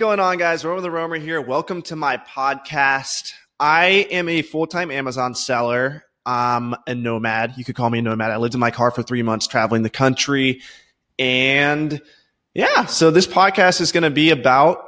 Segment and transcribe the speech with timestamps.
[0.00, 0.64] going on, guys?
[0.64, 1.42] Romer the Romer here.
[1.42, 3.34] Welcome to my podcast.
[3.60, 6.06] I am a full time Amazon seller.
[6.24, 7.52] I'm a nomad.
[7.58, 8.30] You could call me a nomad.
[8.30, 10.62] I lived in my car for three months traveling the country.
[11.18, 12.00] And
[12.54, 14.82] yeah, so this podcast is going to be about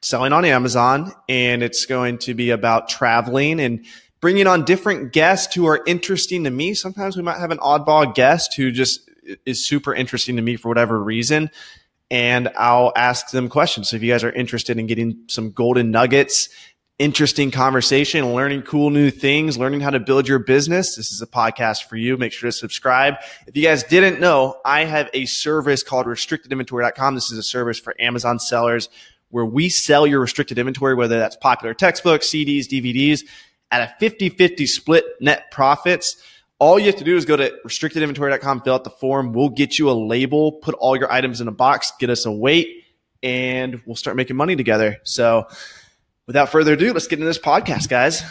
[0.00, 3.84] selling on Amazon and it's going to be about traveling and
[4.22, 6.72] bringing on different guests who are interesting to me.
[6.72, 9.06] Sometimes we might have an oddball guest who just
[9.44, 11.50] is super interesting to me for whatever reason.
[12.10, 13.90] And I'll ask them questions.
[13.90, 16.48] So if you guys are interested in getting some golden nuggets,
[16.98, 21.26] interesting conversation, learning cool new things, learning how to build your business, this is a
[21.26, 22.16] podcast for you.
[22.16, 23.14] Make sure to subscribe.
[23.46, 27.14] If you guys didn't know, I have a service called restrictedinventory.com.
[27.14, 28.88] This is a service for Amazon sellers
[29.30, 33.22] where we sell your restricted inventory, whether that's popular textbooks, CDs, DVDs,
[33.70, 36.16] at a 50 50 split net profits.
[36.60, 39.32] All you have to do is go to restrictedinventory.com, fill out the form.
[39.32, 42.30] We'll get you a label, put all your items in a box, get us a
[42.30, 42.84] weight,
[43.22, 44.98] and we'll start making money together.
[45.04, 45.48] So,
[46.26, 48.22] without further ado, let's get into this podcast, guys.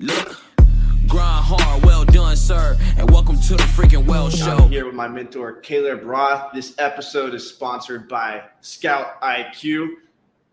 [0.00, 0.42] Look,
[1.06, 4.56] grind hard, well done, sir, and welcome to the freaking Well Show.
[4.56, 6.52] I'm here with my mentor, Caleb Roth.
[6.52, 9.90] This episode is sponsored by Scout IQ.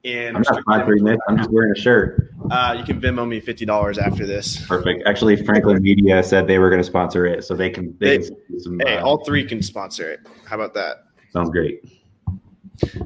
[0.05, 1.19] And I'm not sponsoring this.
[1.27, 2.31] I'm just wearing a shirt.
[2.49, 4.65] Uh, you can Venmo me fifty dollars after this.
[4.65, 5.03] Perfect.
[5.05, 7.95] Actually, Franklin Media said they were going to sponsor it, so they can.
[7.99, 10.21] They, They- can some, Hey, uh, all three can sponsor it.
[10.45, 11.03] How about that?
[11.33, 11.81] sounds great.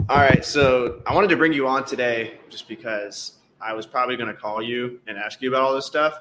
[0.07, 4.15] All right, so I wanted to bring you on today just because I was probably
[4.15, 6.13] going to call you and ask you about all this stuff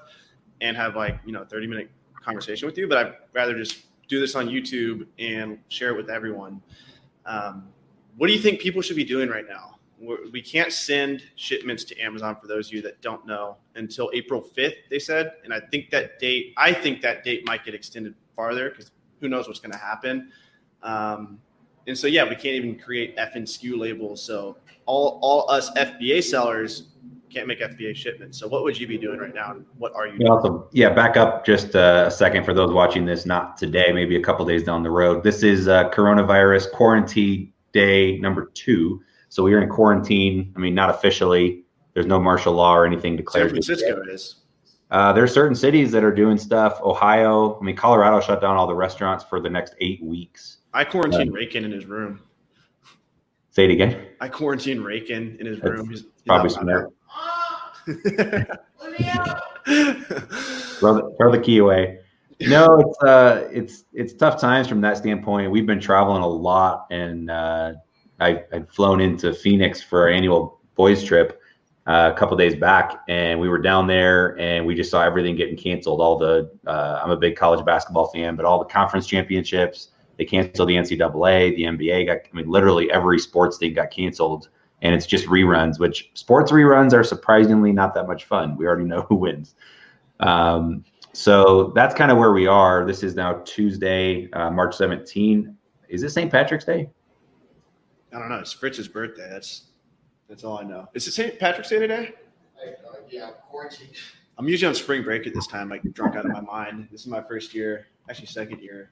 [0.63, 1.91] and have like you know thirty minute
[2.25, 6.09] conversation with you, but I'd rather just do this on YouTube and share it with
[6.09, 6.63] everyone.
[7.27, 7.69] Um,
[8.17, 9.72] what do you think people should be doing right now?
[10.33, 14.41] We can't send shipments to Amazon for those of you that don't know until April
[14.41, 14.75] fifth.
[14.91, 16.55] They said, and I think that date.
[16.57, 20.33] I think that date might get extended farther because who knows what's going to happen.
[20.83, 21.39] Um,
[21.87, 24.23] and so yeah, we can't even create FNSKU labels.
[24.23, 26.89] So all all us FBA sellers
[27.33, 28.39] can't make FBA shipments.
[28.39, 29.57] So what would you be doing right now?
[29.79, 30.29] What are you Yeah?
[30.29, 34.21] Also, yeah, back up just a second for those watching this, not today, maybe a
[34.21, 35.23] couple days down the road.
[35.23, 39.03] This is uh, coronavirus quarantine day number two.
[39.33, 40.53] So we are in quarantine.
[40.55, 41.65] I mean, not officially.
[41.95, 43.49] There's no martial law or anything declared.
[43.49, 43.63] San.
[43.63, 44.35] Francisco is.
[44.91, 46.79] Uh, there are certain cities that are doing stuff.
[46.83, 50.59] Ohio, I mean, Colorado shut down all the restaurants for the next eight weeks.
[50.75, 52.21] I quarantined Rakin in his room.
[53.53, 54.07] Say it again.
[54.21, 55.89] I quarantined Rakin in his That's room.
[55.89, 56.93] He's, Probably smart.
[57.87, 57.95] throw
[60.93, 62.01] the, throw the key away.
[62.43, 65.51] No, it's uh, it's it's tough times from that standpoint.
[65.51, 67.73] We've been traveling a lot, and uh,
[68.23, 71.41] I I'd flown into Phoenix for our annual boys trip
[71.87, 75.37] uh, a couple days back, and we were down there, and we just saw everything
[75.37, 76.01] getting canceled.
[76.01, 80.25] All the uh, I'm a big college basketball fan, but all the conference championships they
[80.25, 80.69] canceled.
[80.69, 82.19] The NCAA, the NBA got.
[82.19, 84.49] I mean, literally every sports thing got canceled,
[84.83, 85.79] and it's just reruns.
[85.79, 88.57] Which sports reruns are surprisingly not that much fun.
[88.57, 89.55] We already know who wins.
[90.21, 92.87] Um, so that's kind of where we are.
[92.87, 95.55] This is now Tuesday, uh, March 17.
[95.89, 96.31] Is it St.
[96.31, 96.89] Patrick's Day?
[98.15, 98.37] I don't know.
[98.39, 99.29] It's Fritz's birthday.
[99.31, 99.69] That's
[100.29, 100.89] that's all I know.
[100.95, 101.39] Is it St.
[101.39, 102.13] Patrick's Day today?
[102.63, 103.89] uh, yeah, quarantine.
[104.39, 106.89] I'm usually on spring break at this time, like drunk out of my mind.
[106.91, 108.91] This is my first year, actually second year.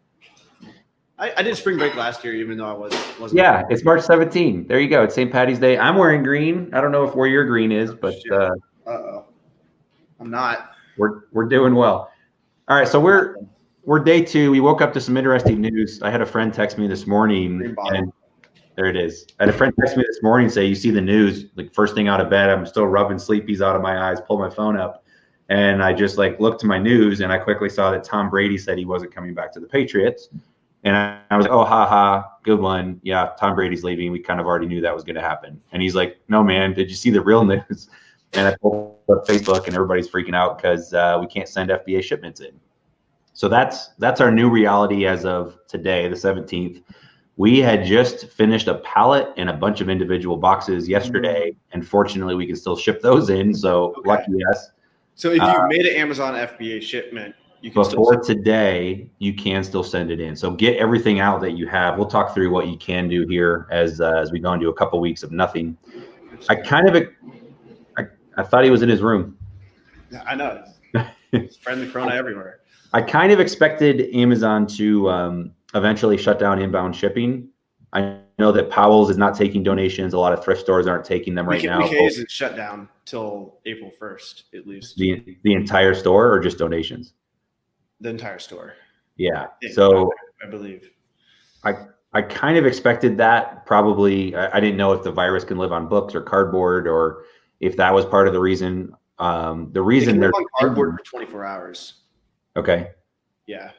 [1.19, 3.39] I, I did spring break last year, even though I was wasn't.
[3.39, 4.67] Yeah, it's March 17.
[4.67, 5.03] There you go.
[5.03, 5.31] It's St.
[5.31, 5.77] Patty's Day.
[5.79, 6.71] I'm wearing green.
[6.75, 8.51] I don't know if where your green is, but uh,
[8.87, 9.25] Uh oh.
[10.19, 10.73] I'm not.
[10.97, 12.11] we're we're doing well.
[12.69, 13.37] All right, so we're
[13.85, 14.51] we're day two.
[14.51, 16.01] We woke up to some interesting news.
[16.03, 17.99] I had a friend text me this morning, Green bottle.
[17.99, 18.13] and
[18.81, 19.27] there it is.
[19.39, 21.45] I had a friend text me this morning say, "You see the news?
[21.55, 24.23] Like first thing out of bed, I'm still rubbing sleepies out of my eyes.
[24.23, 25.05] Pull my phone up,
[25.51, 28.57] and I just like looked to my news, and I quickly saw that Tom Brady
[28.57, 30.31] said he wasn't coming back to the Patriots,
[30.85, 32.99] and I, I was like, "Oh, ha ha, good one.
[33.03, 34.11] Yeah, Tom Brady's leaving.
[34.13, 36.73] We kind of already knew that was going to happen." And he's like, "No, man.
[36.73, 37.91] Did you see the real news?"
[38.33, 42.03] And I pulled up Facebook, and everybody's freaking out because uh, we can't send FBA
[42.03, 42.59] shipments in.
[43.35, 46.83] So that's that's our new reality as of today, the 17th.
[47.41, 52.35] We had just finished a pallet and a bunch of individual boxes yesterday, and fortunately,
[52.35, 53.55] we can still ship those in.
[53.55, 54.09] So Okay.
[54.11, 54.73] lucky us.
[55.15, 58.35] So if you Uh, made an Amazon FBA shipment, you can Before still.
[58.37, 60.37] today, you can still send it in.
[60.37, 61.97] So get everything out that you have.
[61.97, 64.75] We'll talk through what you can do here as uh, as we go into a
[64.75, 65.79] couple weeks of nothing.
[66.51, 67.09] I kind of
[67.97, 68.03] I,
[68.37, 69.39] I thought he was in his room.
[70.27, 70.63] I know.
[71.49, 72.61] Spreading the corona everywhere.
[72.93, 77.49] I kind of expected Amazon to um, eventually shut down inbound shipping.
[77.93, 80.15] I know that Powell's is not taking donations.
[80.15, 81.81] A lot of thrift stores aren't taking them right BK, now.
[81.81, 84.97] BK isn't shut down till April 1st, at least.
[84.97, 87.15] The the entire store or just donations?
[88.01, 88.75] The entire store,
[89.17, 89.49] Yeah.
[89.61, 89.73] Yeah.
[89.73, 90.13] So
[90.45, 90.91] I believe.
[91.65, 91.75] I
[92.13, 93.67] I kind of expected that.
[93.67, 97.25] Probably, I, I, didn't know if the virus can live on books or cardboard, or
[97.61, 98.93] if that was part of the reason.
[99.19, 101.95] Um, the reason they're on cardboard for 24 hours.
[102.57, 102.91] Okay.
[103.47, 103.71] Yeah.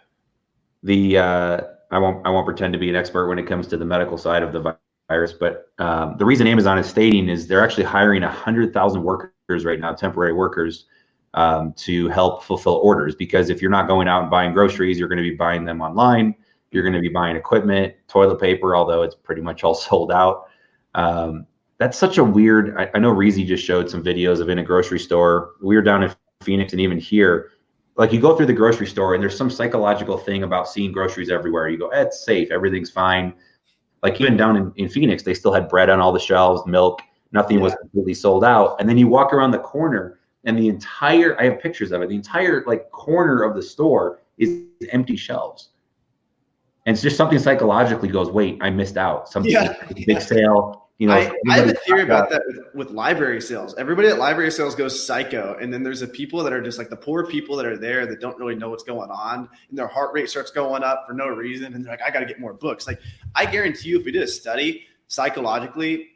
[0.84, 1.62] The uh,
[1.92, 4.18] I won't I won't pretend to be an expert when it comes to the medical
[4.18, 4.78] side of the
[5.10, 9.66] virus, but um, the reason Amazon is stating is they're actually hiring hundred thousand workers
[9.66, 10.86] right now, temporary workers,
[11.34, 13.14] um, to help fulfill orders.
[13.16, 15.82] Because if you're not going out and buying groceries, you're going to be buying them
[15.82, 16.36] online
[16.72, 20.48] you're going to be buying equipment, toilet paper, although it's pretty much all sold out.
[20.96, 21.46] Um,
[21.78, 22.78] that's such a weird.
[22.78, 25.52] I, I know Reezy just showed some videos of in a grocery store.
[25.62, 27.52] We were down in Phoenix and even here,
[28.02, 31.30] like you go through the grocery store and there's some psychological thing about seeing groceries
[31.30, 31.70] everywhere.
[31.70, 33.34] You go, eh, it's safe, everything's fine.
[34.04, 37.02] Like even down in, in Phoenix, they still had bread on all the shelves, milk,
[37.32, 37.64] nothing yeah.
[37.64, 38.76] was completely sold out.
[38.80, 42.10] And then you walk around the corner and the entire I have pictures of it,
[42.10, 45.70] the entire like corner of the store is empty shelves
[46.86, 49.30] and it's just something psychologically goes, wait, I missed out.
[49.30, 49.76] Something yeah.
[50.06, 50.81] big sale.
[51.02, 53.74] You know, I, I have a theory about that with, with, library sales.
[53.80, 56.92] Everybody at library sales goes psycho, and then there's the people that are just like
[56.92, 59.88] the poor people that are there that don't really know what's going on, and their
[59.88, 62.40] heart rate starts going up for no reason, and they're like, I got to get
[62.40, 62.86] more books.
[62.86, 63.00] Like,
[63.34, 66.10] I guarantee you, if we did a study psychologically,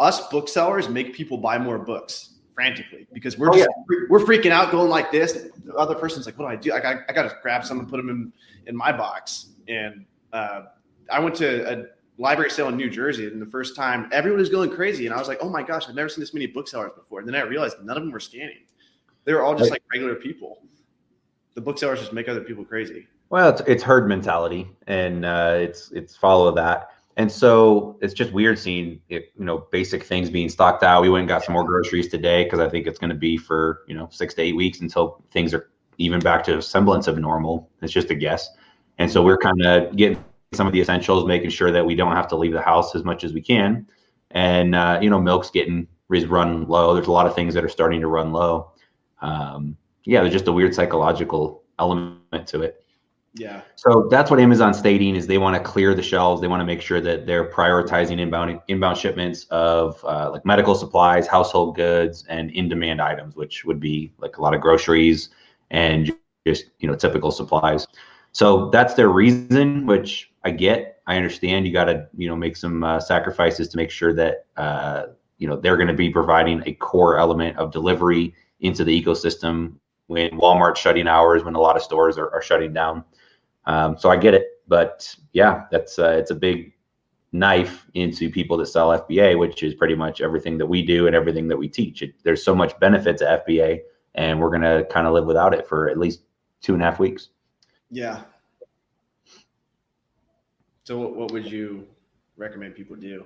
[0.00, 3.96] us booksellers make people buy more books frantically because we're oh, just, yeah.
[4.10, 5.34] we're freaking out, going like this.
[5.64, 6.72] The other person's like, "What do I do?
[6.72, 8.32] Like, I, I got to grab some and put them in
[8.66, 10.62] in my box." and uh,
[11.10, 11.84] I went to a
[12.18, 15.18] library sale in New Jersey, and the first time everyone was going crazy, and I
[15.18, 17.42] was like, "Oh my gosh, I've never seen this many booksellers before." And then I
[17.42, 18.58] realized none of them were scanning;
[19.24, 20.58] they were all just like regular people.
[21.54, 23.06] The booksellers just make other people crazy.
[23.28, 26.90] Well, it's, it's herd mentality, and uh, it's it's follow that.
[27.18, 31.02] And so it's just weird seeing it, you know basic things being stocked out.
[31.02, 33.36] We went and got some more groceries today because I think it's going to be
[33.36, 37.08] for you know six to eight weeks until things are even back to a semblance
[37.08, 37.70] of normal.
[37.80, 38.50] It's just a guess.
[38.98, 40.22] And so we're kind of getting
[40.52, 43.04] some of the essentials, making sure that we don't have to leave the house as
[43.04, 43.86] much as we can.
[44.30, 46.94] And uh, you know, milk's getting is run low.
[46.94, 48.72] There's a lot of things that are starting to run low.
[49.20, 52.84] Um, yeah, there's just a weird psychological element to it.
[53.34, 53.60] Yeah.
[53.74, 56.40] So that's what Amazon's stating is they want to clear the shelves.
[56.40, 60.74] They want to make sure that they're prioritizing inbound inbound shipments of uh, like medical
[60.74, 65.30] supplies, household goods, and in-demand items, which would be like a lot of groceries
[65.70, 66.16] and
[66.46, 67.86] just you know typical supplies.
[68.32, 71.02] So that's their reason, which I get.
[71.08, 71.66] I understand.
[71.66, 75.06] You got to you know make some uh, sacrifices to make sure that uh,
[75.38, 79.74] you know they're going to be providing a core element of delivery into the ecosystem
[80.06, 83.04] when Walmart's shutting hours, when a lot of stores are, are shutting down.
[83.64, 86.72] Um, so I get it, but yeah, that's uh, it's a big
[87.32, 91.16] knife into people that sell FBA, which is pretty much everything that we do and
[91.16, 92.02] everything that we teach.
[92.02, 93.80] It, there's so much benefit to FBA,
[94.14, 96.20] and we're gonna kind of live without it for at least
[96.60, 97.30] two and a half weeks.
[97.90, 98.22] Yeah.
[100.86, 101.84] So, what, what would you
[102.36, 103.24] recommend people do?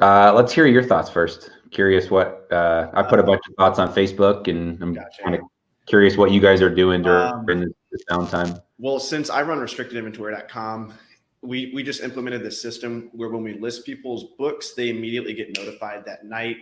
[0.00, 1.50] Uh, let's hear your thoughts first.
[1.72, 5.24] Curious what uh, I put a bunch of thoughts on Facebook, and I'm gotcha.
[5.24, 5.40] kind of
[5.86, 8.62] curious what you guys are doing during, um, this downtime.
[8.78, 10.94] Well, since I run restrictedinventory.com,
[11.42, 15.56] we we just implemented this system where when we list people's books, they immediately get
[15.58, 16.58] notified that night.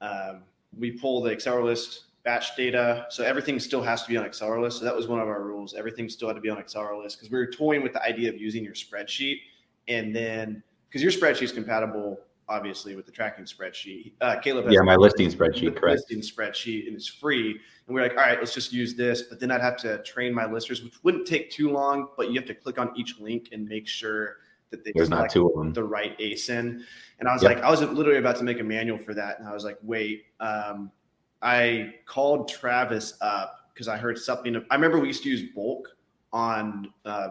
[0.00, 0.44] Um,
[0.78, 3.06] we pull the Excel list batch data.
[3.10, 4.74] So everything still has to be on Accelerlist.
[4.74, 5.74] So that was one of our rules.
[5.74, 8.28] Everything still had to be on Excel list because we were toying with the idea
[8.28, 9.38] of using your spreadsheet
[9.88, 12.18] and then because your spreadsheet is compatible
[12.48, 14.12] obviously with the tracking spreadsheet.
[14.20, 16.02] Uh, Caleb, yeah, my listing spreadsheet, correct?
[16.08, 17.50] Listing spreadsheet, and it's free.
[17.86, 19.22] And we're like, all right, let's just use this.
[19.22, 22.08] But then I'd have to train my listers, which wouldn't take too long.
[22.16, 24.36] But you have to click on each link and make sure
[24.70, 26.82] that they there's not two of them the right ASIN.
[27.18, 27.56] And I was yep.
[27.56, 29.78] like, I was literally about to make a manual for that, and I was like,
[29.82, 30.24] wait.
[30.40, 30.90] Um,
[31.42, 34.56] I called Travis up because I heard something.
[34.70, 35.95] I remember we used to use bulk
[36.32, 37.30] on uh,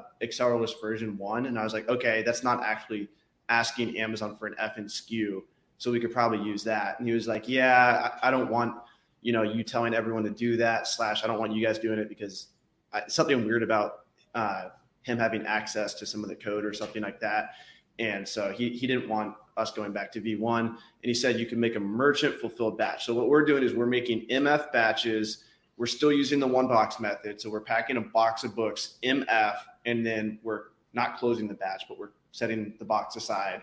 [0.82, 3.10] version one, and I was like, okay, that's not actually
[3.50, 5.42] asking Amazon for an FNSKU,
[5.78, 7.00] so we could probably use that.
[7.00, 8.76] And he was like, yeah, I, I don't want
[9.22, 10.88] you know you telling everyone to do that.
[10.88, 12.48] Slash, I don't want you guys doing it because
[12.94, 14.70] I, something weird about uh,
[15.04, 17.52] him having access to some of the code or something like that.
[18.00, 20.60] And so he, he didn't want us going back to V1.
[20.60, 23.06] And he said you can make a merchant fulfilled batch.
[23.06, 25.45] So what we're doing is we're making MF batches.
[25.78, 27.42] We're still using the one box method.
[27.42, 29.56] So we're packing a box of books, MF,
[29.86, 30.64] and then we're
[30.94, 33.62] not closing the batch, but we're setting the box aside.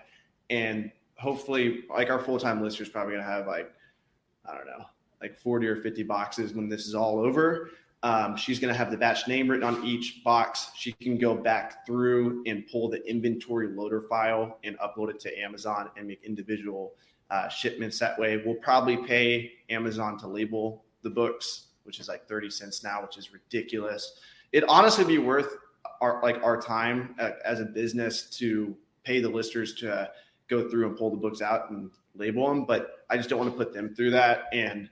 [0.50, 3.72] And hopefully, like our full time lister is probably going to have like,
[4.44, 4.84] I don't know,
[5.20, 7.70] like 40 or 50 boxes when this is all over.
[8.04, 10.72] Um, she's going to have the batch name written on each box.
[10.74, 15.38] She can go back through and pull the inventory loader file and upload it to
[15.38, 16.94] Amazon and make individual
[17.30, 18.42] uh, shipments that way.
[18.44, 23.16] We'll probably pay Amazon to label the books, which is like 30 cents now, which
[23.18, 24.20] is ridiculous.
[24.52, 25.56] It honestly be worth
[26.00, 30.10] our like our time uh, as a business to pay the listers to
[30.48, 33.50] go through and pull the books out and label them, but I just don't want
[33.50, 34.44] to put them through that.
[34.52, 34.88] And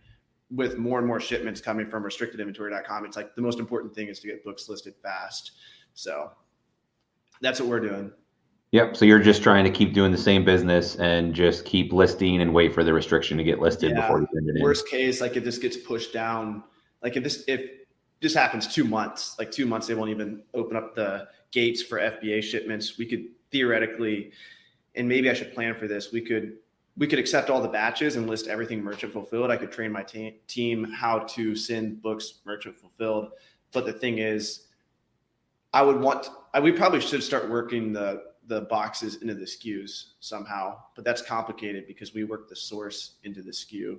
[0.51, 4.19] with more and more shipments coming from restrictedinventory.com, it's like the most important thing is
[4.21, 5.53] to get books listed fast.
[5.95, 6.31] So
[7.41, 8.13] that's what we're doing.
[8.73, 8.97] Yep.
[8.97, 12.55] So you're just trying to keep doing the same business and just keep listing and
[12.55, 14.03] wait for the restriction to get listed Yeah.
[14.03, 14.63] before you send it in.
[14.63, 16.63] Worst case, like if this gets pushed down,
[17.03, 17.71] like if this if
[18.21, 21.99] this happens two months, like two months, they won't even open up the gates for
[21.99, 22.99] FBA shipments.
[22.99, 24.33] We could theoretically,
[24.95, 26.13] and maybe I should plan for this.
[26.13, 26.59] We could
[26.97, 29.51] we could accept all the batches and list everything merchant fulfilled.
[29.51, 33.31] I could train my te- team how to send books merchant fulfilled.
[33.73, 34.67] But the thing is,
[35.73, 36.29] I would want.
[36.53, 41.23] I, we probably should start working the the boxes into the SKUs somehow, but that's
[41.23, 43.99] complicated because we work the source into the SKU.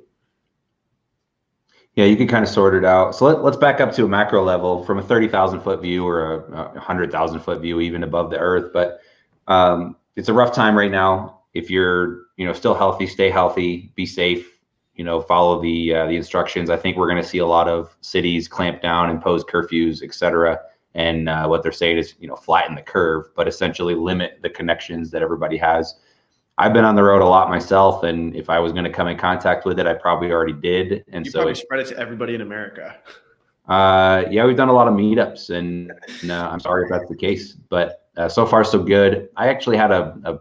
[1.95, 3.15] Yeah, you can kind of sort it out.
[3.15, 6.35] So let, let's back up to a macro level from a 30,000 foot view or
[6.35, 8.71] a, a 100,000 foot view, even above the earth.
[8.71, 9.01] But
[9.47, 11.39] um, it's a rough time right now.
[11.53, 14.61] If you're, you know, still healthy, stay healthy, be safe,
[14.95, 16.69] you know, follow the uh, the instructions.
[16.69, 20.13] I think we're going to see a lot of cities clamp down, impose curfews, et
[20.13, 20.59] cetera.
[20.93, 24.49] And uh, what they're saying is, you know, flatten the curve, but essentially limit the
[24.49, 25.95] connections that everybody has.
[26.57, 29.07] I've been on the road a lot myself, and if I was going to come
[29.07, 31.03] in contact with it, I probably already did.
[31.11, 32.97] And you so probably it's spread it to everybody in America.
[33.67, 35.91] uh, yeah, we've done a lot of meetups, and
[36.23, 39.29] no, I'm sorry if that's the case, but uh, so far so good.
[39.37, 40.39] I actually had a, a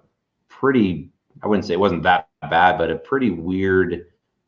[0.48, 1.10] pretty,
[1.42, 4.06] I wouldn't say it wasn't that bad, but a pretty weird,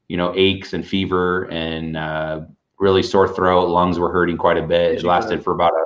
[0.08, 2.42] you know, aches and fever and uh,
[2.78, 3.68] really sore throat.
[3.68, 4.98] Lungs were hurting quite a bit.
[4.98, 5.84] It lasted for about a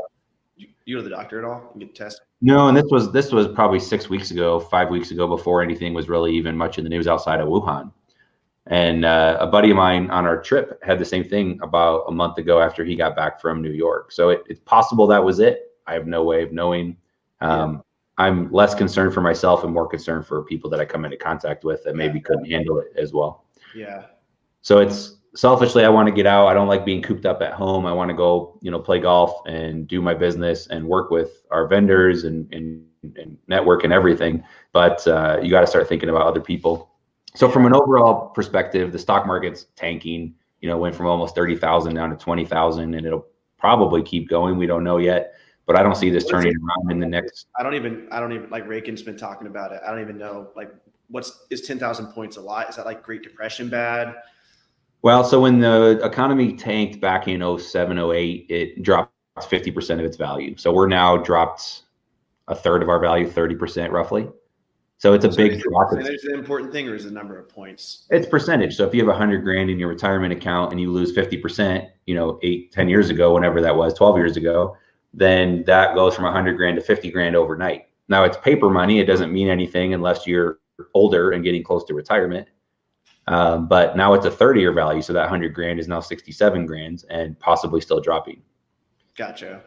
[0.87, 2.25] You, go to the doctor at all and get tested?
[2.41, 5.93] no, and this was this was probably six weeks ago, five weeks ago, before anything
[5.93, 7.93] was really even much in the news outside of Wuhan.
[8.69, 12.13] And uh, a buddy of mine on our trip had the same thing about a
[12.13, 14.11] month ago after he got back from New York.
[14.11, 15.73] So it, it's possible that was it.
[15.87, 16.97] I have no way of knowing.
[17.41, 17.83] Um,
[18.19, 21.65] I'm less concerned for myself and more concerned for people that I come into contact
[21.65, 23.45] with that maybe couldn't handle it as well.
[23.75, 24.07] Yeah.
[24.63, 26.47] So it's selfishly, I want to get out.
[26.49, 27.87] I don't like being cooped up at home.
[27.87, 31.45] I want to go, you know, play golf and do my business and work with
[31.51, 34.43] our vendors and and, and network and everything.
[34.73, 36.91] But uh, you got to start thinking about other people.
[37.35, 40.35] So from an overall perspective, the stock market's tanking.
[40.61, 43.27] You know, went from almost thirty thousand down to twenty thousand, and it'll
[43.59, 44.57] probably keep going.
[44.57, 45.35] We don't know yet,
[45.67, 47.47] but I don't see this What's turning it- around in the next.
[47.59, 49.81] I don't even, I don't even, like Rakin's been talking about it.
[49.87, 50.73] I don't even know, like,
[51.09, 52.69] what's, is 10,000 points a lot?
[52.71, 54.15] Is that like Great Depression bad?
[55.07, 60.17] Well, so when the economy tanked back in 07, 08, it dropped 50% of its
[60.17, 60.57] value.
[60.57, 61.83] So we're now dropped
[62.49, 64.29] a third of our value, 30% roughly.
[64.99, 65.91] So it's a So big is drop.
[65.91, 68.09] percentage the important thing or is the number of points?
[68.11, 68.75] it's percentage.
[68.75, 71.89] So if you have a hundred grand in your retirement account and you lose 50%,
[72.07, 74.77] you know, eight, 10 years ago, whenever that was, 12 years ago,
[75.15, 77.85] then that goes from a hundred grand to 50 grand overnight.
[78.09, 78.99] Now it's paper money.
[78.99, 80.59] It doesn't mean anything unless you're
[80.95, 82.49] older and getting close to retirement.
[83.29, 85.03] Um, but now it's a 30 year value.
[85.03, 88.41] So that 100 grand is now 67 grand and possibly still dropping.
[89.17, 89.63] Gotcha.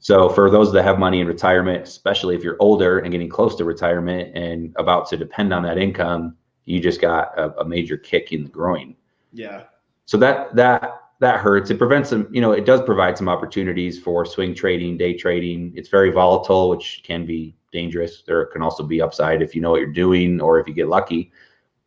[0.00, 3.54] So for those that have money in retirement, especially if you're older and getting close
[3.56, 7.96] to retirement and about to depend on that income, you just got a, a major
[7.96, 8.96] kick in the groin.
[9.32, 9.64] Yeah.
[10.06, 11.70] So that that that hurts.
[11.70, 15.72] It prevents some, you know, it does provide some opportunities for swing trading, day trading.
[15.74, 18.22] It's very volatile, which can be dangerous.
[18.26, 20.88] There can also be upside if you know what you're doing or if you get
[20.88, 21.32] lucky.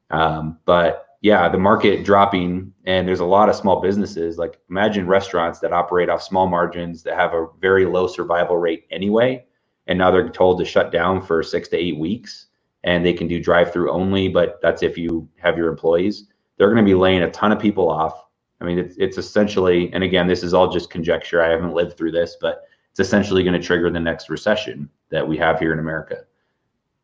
[0.10, 4.38] Um, but yeah, the market dropping, and there's a lot of small businesses.
[4.38, 8.86] Like imagine restaurants that operate off small margins that have a very low survival rate
[8.92, 9.44] anyway,
[9.88, 12.48] and now they're told to shut down for six to eight weeks,
[12.84, 14.28] and they can do drive-through only.
[14.28, 16.28] But that's if you have your employees.
[16.58, 18.26] They're going to be laying a ton of people off.
[18.62, 21.42] I mean, it's it's essentially, and again, this is all just conjecture.
[21.42, 25.28] I haven't lived through this, but it's essentially going to trigger the next recession that
[25.28, 26.26] we have here in America.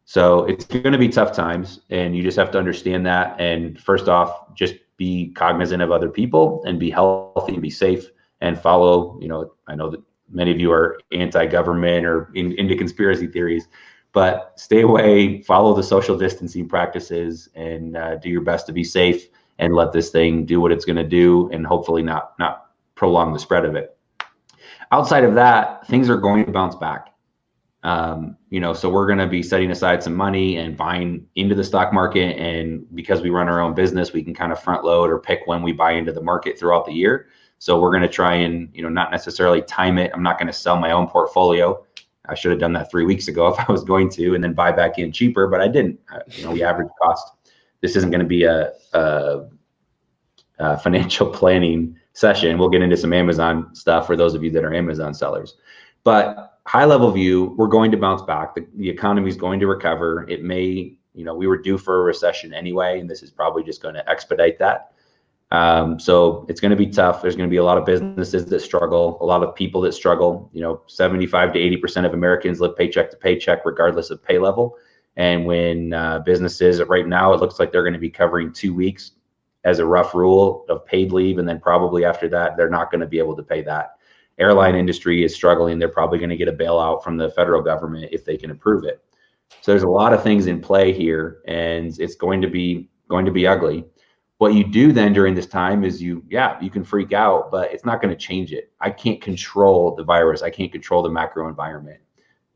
[0.05, 3.39] So it's going to be tough times, and you just have to understand that.
[3.39, 8.05] And first off, just be cognizant of other people and be healthy and be safe
[8.41, 9.17] and follow.
[9.21, 13.67] You know, I know that many of you are anti-government or in, into conspiracy theories,
[14.11, 18.83] but stay away, follow the social distancing practices, and uh, do your best to be
[18.83, 19.27] safe
[19.59, 23.33] and let this thing do what it's going to do, and hopefully not not prolong
[23.33, 23.97] the spread of it.
[24.91, 27.12] Outside of that, things are going to bounce back.
[27.83, 31.53] Um, you know, so we're going to be setting aside some money and buying into
[31.53, 32.37] the stock market.
[32.37, 35.41] And because we run our own business, we can kind of front load or pick
[35.45, 37.27] when we buy into the market throughout the year.
[37.59, 40.11] So we're going to try and, you know, not necessarily time it.
[40.13, 41.85] I'm not going to sell my own portfolio.
[42.25, 44.53] I should have done that three weeks ago if I was going to, and then
[44.53, 45.99] buy back in cheaper, but I didn't.
[46.31, 47.27] You know, we average cost.
[47.81, 49.41] This isn't going to be a, a,
[50.59, 52.57] a financial planning session.
[52.57, 55.55] We'll get into some Amazon stuff for those of you that are Amazon sellers.
[56.05, 58.55] But high level view, we're going to bounce back.
[58.55, 60.25] The, the economy is going to recover.
[60.29, 63.63] It may, you know, we were due for a recession anyway, and this is probably
[63.63, 64.91] just going to expedite that.
[65.51, 67.21] Um, so it's going to be tough.
[67.21, 69.93] There's going to be a lot of businesses that struggle, a lot of people that
[69.93, 70.49] struggle.
[70.51, 74.39] You know, 75 to 80 percent of Americans live paycheck to paycheck, regardless of pay
[74.39, 74.75] level.
[75.15, 78.73] And when uh, businesses right now, it looks like they're going to be covering two
[78.73, 79.11] weeks
[79.63, 83.01] as a rough rule of paid leave, and then probably after that, they're not going
[83.01, 83.97] to be able to pay that.
[84.39, 85.77] Airline industry is struggling.
[85.77, 88.83] They're probably going to get a bailout from the federal government if they can approve
[88.83, 89.03] it.
[89.61, 93.25] So there's a lot of things in play here, and it's going to be going
[93.25, 93.85] to be ugly.
[94.39, 97.71] What you do then during this time is you, yeah, you can freak out, but
[97.71, 98.73] it's not going to change it.
[98.81, 100.41] I can't control the virus.
[100.41, 102.01] I can't control the macro environment.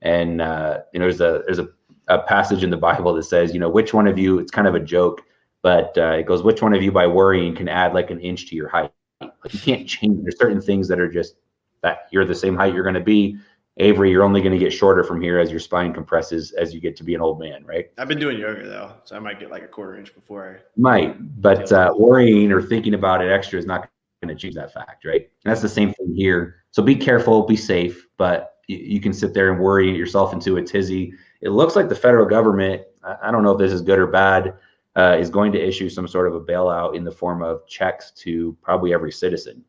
[0.01, 1.69] And uh, you know, there's a there's a,
[2.07, 4.39] a passage in the Bible that says, you know, which one of you?
[4.39, 5.21] It's kind of a joke,
[5.61, 8.47] but uh, it goes, which one of you by worrying can add like an inch
[8.49, 8.91] to your height?
[9.21, 10.21] Like you can't change.
[10.23, 11.35] There's certain things that are just
[11.81, 13.37] that you're the same height you're going to be.
[13.79, 16.81] Avery, you're only going to get shorter from here as your spine compresses as you
[16.81, 17.91] get to be an old man, right?
[17.97, 20.63] I've been doing yoga though, so I might get like a quarter inch before I
[20.75, 23.87] might, but uh, worrying or thinking about it extra is not
[24.23, 25.21] going to change that fact, right?
[25.21, 26.63] And that's the same thing here.
[26.71, 30.57] So be careful, be safe, but you, you can sit there and worry yourself into
[30.57, 31.13] a tizzy.
[31.41, 34.07] It looks like the federal government, I, I don't know if this is good or
[34.07, 34.55] bad,
[34.95, 38.09] uh, is going to issue some sort of a bailout in the form of checks
[38.11, 39.63] to probably every citizen.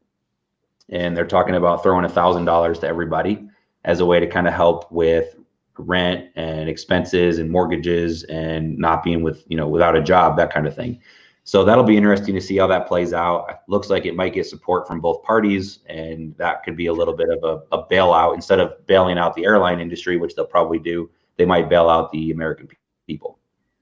[0.90, 3.49] And they're talking about throwing a thousand dollars to everybody
[3.85, 5.37] as a way to kind of help with
[5.78, 10.52] rent and expenses and mortgages and not being with you know without a job that
[10.52, 11.00] kind of thing.
[11.45, 13.61] So that'll be interesting to see how that plays out.
[13.68, 17.16] Looks like it might get support from both parties and that could be a little
[17.16, 18.35] bit of a, a bailout.
[18.35, 22.11] Instead of bailing out the airline industry which they'll probably do they might bail out
[22.12, 22.68] the american
[23.07, 23.38] people.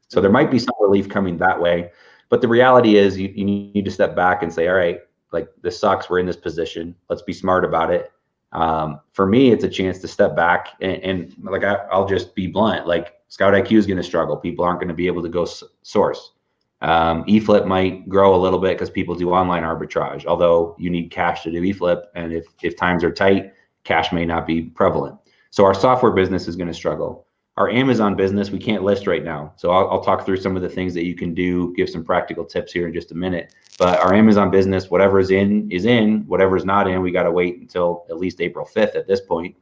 [0.08, 1.90] So there might be some relief coming that way.
[2.28, 5.00] But the reality is you, you need to step back and say all right
[5.36, 8.12] like this sucks we're in this position let's be smart about it
[8.52, 12.34] um, for me, it's a chance to step back and, and like I, will just
[12.34, 12.86] be blunt.
[12.86, 14.36] Like Scout IQ is going to struggle.
[14.36, 16.32] People aren't going to be able to go s- source.
[16.80, 20.26] Um, eFlip might grow a little bit because people do online arbitrage.
[20.26, 23.52] Although you need cash to do eFlip, and if if times are tight,
[23.84, 25.18] cash may not be prevalent.
[25.50, 27.25] So our software business is going to struggle
[27.56, 29.52] our Amazon business, we can't list right now.
[29.56, 32.04] So I'll, I'll, talk through some of the things that you can do, give some
[32.04, 33.54] practical tips here in just a minute.
[33.78, 36.26] But our Amazon business, whatever is in, is in.
[36.26, 39.22] Whatever is not in, we got to wait until at least April 5th at this
[39.22, 39.56] point.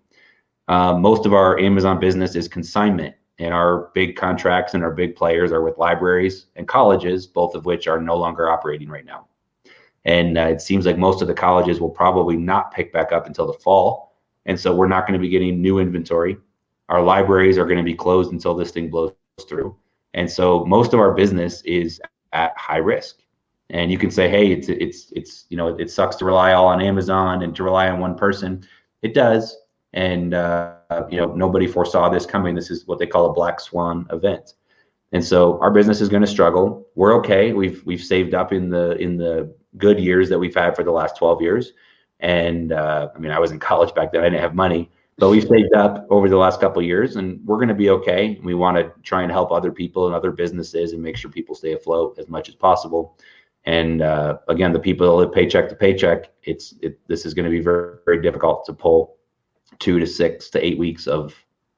[0.66, 5.14] Um, most of our Amazon business is consignment, and our big contracts and our big
[5.14, 9.26] players are with libraries and colleges, both of which are no longer operating right now.
[10.04, 13.26] And uh, it seems like most of the colleges will probably not pick back up
[13.26, 14.16] until the fall.
[14.46, 16.36] And so we're not going to be getting new inventory
[16.88, 19.14] our libraries are going to be closed until this thing blows
[19.48, 19.76] through.
[20.14, 22.00] And so most of our business is
[22.32, 23.16] at high risk.
[23.70, 26.66] And you can say, hey, it's it's it's you know it sucks to rely all
[26.66, 28.64] on Amazon and to rely on one person.
[29.02, 29.56] It does,
[29.94, 30.74] and uh,
[31.10, 32.54] you know nobody foresaw this coming.
[32.54, 34.52] This is what they call a black swan event.
[35.12, 36.86] And so our business is going to struggle.
[36.94, 37.52] We're okay.
[37.52, 40.90] We've we've saved up in the in the good years that we've had for the
[40.90, 41.72] last 12 years.
[42.20, 44.22] And uh, I mean, I was in college back then.
[44.22, 47.56] I didn't have money, but we've saved up over the last couple years and we're
[47.56, 48.40] going to be okay.
[48.42, 51.54] We want to try and help other people and other businesses and make sure people
[51.54, 53.16] stay afloat as much as possible.
[53.64, 57.44] And uh, again the people that live paycheck to paycheck it's it, this is going
[57.44, 59.16] to be very very difficult to pull
[59.78, 61.34] two to six to eight weeks of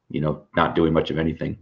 [0.08, 1.58] you know not doing much of anything.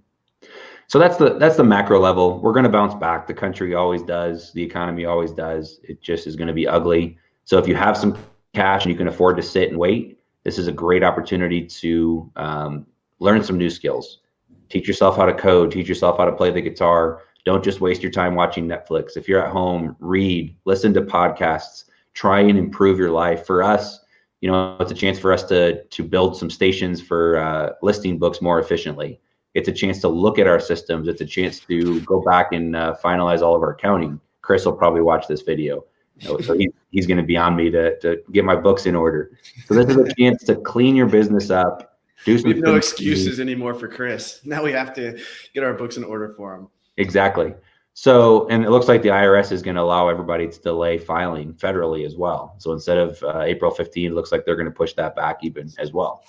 [0.86, 2.40] So that's the that's the macro level.
[2.40, 3.26] We're going to bounce back.
[3.26, 4.52] The country always does.
[4.52, 5.80] The economy always does.
[5.82, 7.18] It just is going to be ugly.
[7.44, 8.16] So if you have some
[8.54, 12.30] cash and you can afford to sit and wait this is a great opportunity to
[12.36, 12.86] um,
[13.18, 14.20] learn some new skills.
[14.68, 17.22] Teach yourself how to code, teach yourself how to play the guitar.
[17.44, 19.16] Don't just waste your time watching Netflix.
[19.16, 23.46] If you're at home, read, listen to podcasts, try and improve your life.
[23.46, 24.00] For us,
[24.40, 28.18] you know, it's a chance for us to to build some stations for uh, listing
[28.18, 29.20] books more efficiently.
[29.54, 31.08] It's a chance to look at our systems.
[31.08, 34.20] It's a chance to go back and uh, finalize all of our accounting.
[34.42, 35.84] Chris will probably watch this video.
[36.18, 38.86] You know, so he, he's going to be on me to, to get my books
[38.86, 39.38] in order.
[39.66, 41.98] So this is a chance to clean your business up.
[42.24, 44.40] Do some we have no excuses anymore for Chris.
[44.44, 45.20] Now we have to
[45.52, 46.68] get our books in order for him.
[46.96, 47.52] Exactly.
[47.94, 51.54] So, and it looks like the IRS is going to allow everybody to delay filing
[51.54, 52.56] federally as well.
[52.58, 55.38] So instead of uh, April 15, it looks like they're going to push that back
[55.42, 56.24] even as well.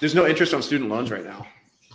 [0.00, 1.46] There's no interest on student loans right now.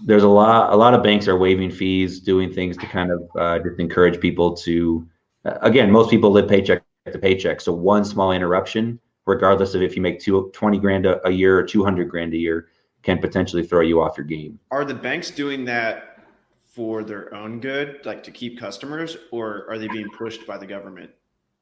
[0.04, 0.74] There's a lot.
[0.74, 4.20] A lot of banks are waiving fees, doing things to kind of uh, just encourage
[4.20, 5.08] people to.
[5.46, 6.82] Uh, again, most people live paycheck
[7.14, 7.62] the paycheck.
[7.62, 11.58] So one small interruption, regardless of if you make two, 20 grand a, a year
[11.58, 12.68] or 200 grand a year,
[13.04, 14.60] can potentially throw you off your game.
[14.70, 16.12] Are the banks doing that
[16.66, 20.66] for their own good, like to keep customers, or are they being pushed by the
[20.66, 21.12] government?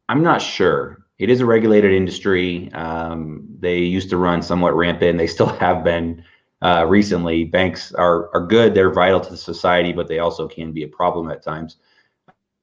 [0.07, 1.05] I'm not sure.
[1.17, 2.71] It is a regulated industry.
[2.73, 5.17] Um, they used to run somewhat rampant.
[5.17, 6.23] They still have been
[6.62, 7.45] uh, recently.
[7.45, 10.88] Banks are are good; they're vital to the society, but they also can be a
[10.88, 11.77] problem at times.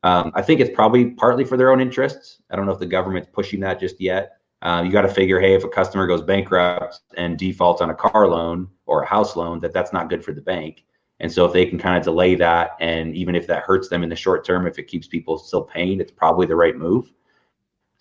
[0.06, 2.40] Um, I think it's probably partly for their own interests.
[2.48, 4.38] I don't know if the government's pushing that just yet.
[4.62, 7.94] Uh, you got to figure, hey, if a customer goes bankrupt and defaults on a
[7.94, 10.84] car loan or a house loan, that that's not good for the bank.
[11.18, 14.04] And so if they can kind of delay that, and even if that hurts them
[14.04, 17.12] in the short term, if it keeps people still paying, it's probably the right move.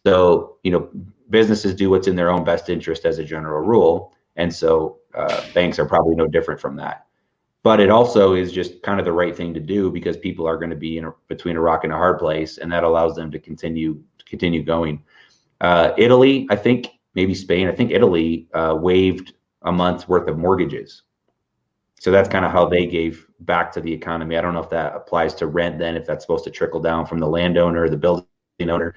[0.05, 0.91] So you know,
[1.31, 5.41] businesses do what's in their own best interest as a general rule, and so uh,
[5.55, 7.04] banks are probably no different from that.
[7.65, 10.55] But it also is just kind of the right thing to do because people are
[10.55, 13.15] going to be in a, between a rock and a hard place, and that allows
[13.15, 15.01] them to continue continue going.
[15.61, 17.67] Uh, Italy, I think maybe Spain.
[17.67, 21.01] I think Italy uh, waived a month's worth of mortgages.
[21.99, 24.37] So that's kind of how they gave back to the economy.
[24.37, 27.07] I don't know if that applies to rent then, if that's supposed to trickle down
[27.07, 28.27] from the landowner, the building
[28.69, 28.93] owner.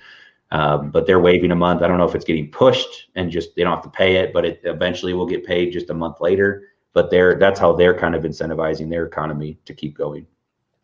[0.50, 1.80] Um, but they're waiving a month.
[1.80, 4.34] I don't know if it's getting pushed and just they don't have to pay it,
[4.34, 6.64] but it eventually will get paid just a month later.
[6.94, 10.26] But they're that's how they're kind of incentivizing their economy to keep going.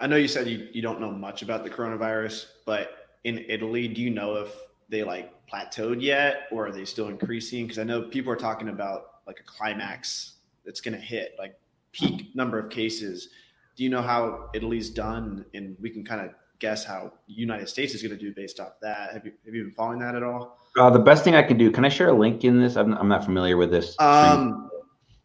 [0.01, 3.88] I know you said you, you don't know much about the coronavirus, but in Italy,
[3.88, 4.55] do you know if
[4.88, 7.64] they like plateaued yet or are they still increasing?
[7.64, 11.59] Because I know people are talking about like a climax that's going to hit, like
[11.93, 13.31] peak number of cases.
[13.77, 15.45] Do you know how Italy's done?
[15.55, 18.73] And we can kind of guess how United States is going to do based off
[18.83, 19.12] that.
[19.12, 20.59] Have you have you been following that at all?
[20.79, 21.71] Uh, the best thing I can do.
[21.71, 22.77] Can I share a link in this?
[22.77, 23.97] I'm, I'm not familiar with this.
[24.01, 24.71] Um,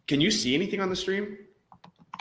[0.10, 1.38] can you see anything on the stream?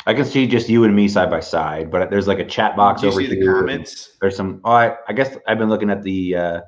[0.06, 2.76] I can see just you and me side by side, but there's like a chat
[2.76, 4.16] box over see the comments?
[4.20, 4.60] There's some.
[4.64, 6.60] Oh, I, I guess I've been looking at the uh,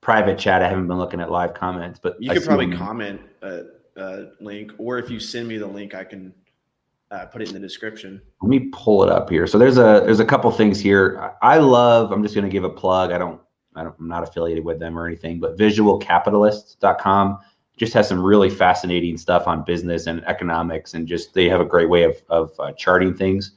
[0.00, 0.62] private chat.
[0.62, 3.64] I haven't been looking at live comments, but You I could probably comment a,
[3.96, 6.32] a link, or if you send me the link, I can
[7.10, 8.22] uh, put it in the description.
[8.40, 9.48] Let me pull it up here.
[9.48, 11.34] So there's a there's a couple things here.
[11.42, 12.12] I love.
[12.12, 13.10] I'm just going to give a plug.
[13.10, 13.40] I don't.
[13.74, 13.96] I don't.
[13.98, 17.38] I'm not affiliated with them or anything, but visualcapitalist.com
[17.78, 21.64] just has some really fascinating stuff on business and economics, and just they have a
[21.64, 23.52] great way of of uh, charting things.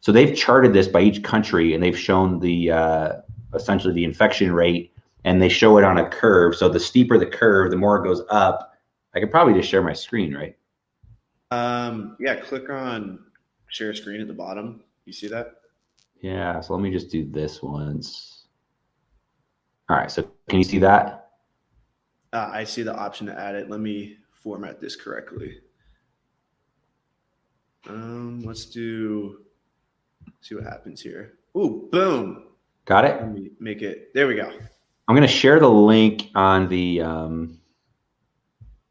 [0.00, 3.12] So they've charted this by each country, and they've shown the uh,
[3.54, 4.92] essentially the infection rate,
[5.24, 6.54] and they show it on a curve.
[6.54, 8.72] So the steeper the curve, the more it goes up.
[9.14, 10.56] I could probably just share my screen, right?
[11.50, 13.18] Um, yeah, click on
[13.68, 14.82] share screen at the bottom.
[15.04, 15.56] You see that?
[16.20, 18.46] Yeah, so let me just do this once.
[19.88, 21.21] All right, so can you see that?
[22.32, 23.68] Uh, I see the option to add it.
[23.68, 25.58] Let me format this correctly.
[27.88, 29.42] Um, let's do.
[30.40, 31.34] See what happens here.
[31.56, 32.44] Ooh, boom!
[32.84, 33.20] Got it?
[33.20, 34.14] Let me make it.
[34.14, 34.50] There we go.
[35.08, 37.58] I'm going to share the link on the um,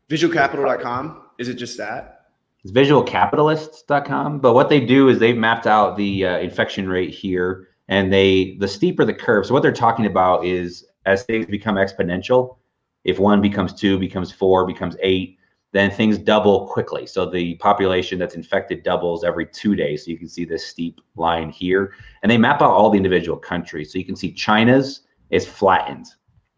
[0.10, 1.24] Visualcapital.com.
[1.40, 2.22] Is it just that?
[2.64, 4.40] it's visualcapitalists.com.
[4.40, 8.58] But what they do is they've mapped out the uh, infection rate here, and they
[8.60, 9.46] the steeper the curve.
[9.46, 12.58] So what they're talking about is as things become exponential,
[13.04, 15.38] if one becomes two, becomes four, becomes eight,
[15.74, 17.06] then things double quickly.
[17.06, 20.06] So the population that's infected doubles every two days.
[20.06, 23.38] So you can see this steep line here, and they map out all the individual
[23.38, 23.92] countries.
[23.92, 26.08] So you can see China's is flattened.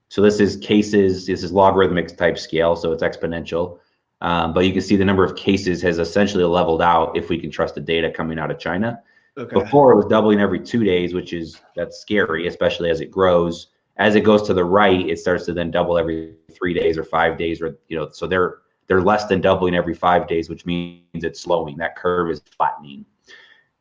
[0.09, 1.27] So this is cases.
[1.27, 3.79] This is logarithmic type scale, so it's exponential.
[4.21, 7.37] Um, but you can see the number of cases has essentially leveled out if we
[7.37, 9.01] can trust the data coming out of China.
[9.37, 9.59] Okay.
[9.59, 13.67] Before it was doubling every two days, which is that's scary, especially as it grows.
[13.97, 17.03] As it goes to the right, it starts to then double every three days or
[17.03, 20.65] five days, or you know, so they're they're less than doubling every five days, which
[20.65, 21.77] means it's slowing.
[21.77, 23.05] That curve is flattening.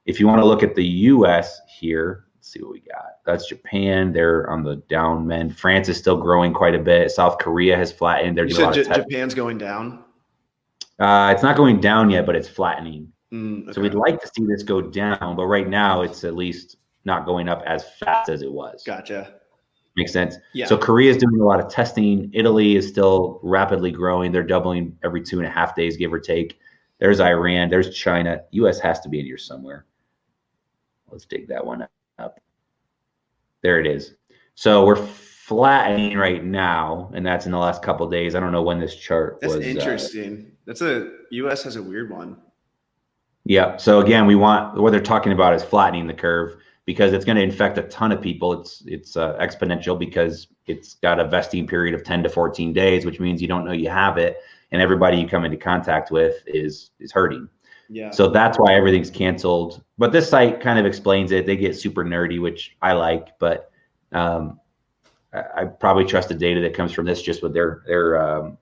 [0.07, 1.61] If you want to look at the U.S.
[1.79, 3.17] here, let's see what we got.
[3.25, 4.13] That's Japan.
[4.13, 5.57] They're on the down mend.
[5.59, 7.11] France is still growing quite a bit.
[7.11, 8.37] South Korea has flattened.
[8.37, 10.05] They're You doing a said lot J- Japan's going down.
[10.99, 13.11] uh, it's not going down yet, but it's flattening.
[13.33, 16.77] Mm, So we'd like to see this go down, but right now it's at least
[17.05, 18.83] not going up as fast as it was.
[18.85, 19.35] Gotcha.
[19.97, 20.37] Makes sense.
[20.55, 20.67] Yeah.
[20.67, 22.31] So Korea is doing a lot of testing.
[22.33, 24.33] Italy is still rapidly growing.
[24.33, 26.59] They're doubling every two and a half days, give or take.
[26.99, 27.69] There's Iran.
[27.69, 28.43] There's China.
[28.53, 28.79] U.S.
[28.81, 29.85] has to be in here somewhere.
[31.11, 31.87] Let's dig that one
[32.19, 32.41] up.
[33.61, 34.15] There it is.
[34.55, 38.35] So we're flattening right now, and that's in the last couple days.
[38.35, 39.67] I don't know when this chart That's was.
[39.67, 40.53] uh, interesting.
[40.65, 41.65] That's a U.S.
[41.65, 42.39] has a weird one.
[43.45, 43.77] Yeah.
[43.77, 47.37] So again, we want what they're talking about is flattening the curve because it's going
[47.37, 48.53] to infect a ton of people.
[48.61, 53.05] It's it's uh, exponential because it's got a vesting period of 10 to 14 days,
[53.05, 54.39] which means you don't know you have it,
[54.73, 57.49] and everybody you come into contact with is is hurting.
[57.89, 58.11] Yeah.
[58.11, 59.83] So that's why everything's canceled.
[59.99, 61.47] But this site kind of explains it.
[61.47, 63.71] They get super nerdy, which I like, but
[64.13, 64.59] um,
[65.33, 68.59] I, I probably trust the data that comes from this just with their their um,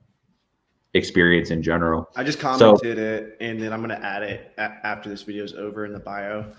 [0.94, 2.08] experience in general.
[2.16, 5.44] I just So- commented it, and then I'm gonna add it a- after this video
[5.44, 6.52] is over in the bio.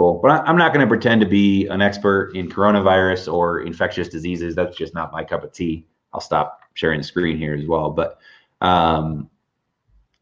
[0.00, 0.18] Cool.
[0.22, 4.54] But I'm not going to pretend to be an expert in coronavirus or infectious diseases.
[4.54, 5.84] That's just not my cup of tea.
[6.14, 7.90] I'll stop sharing the screen here as well.
[7.90, 8.18] But
[8.62, 9.28] um,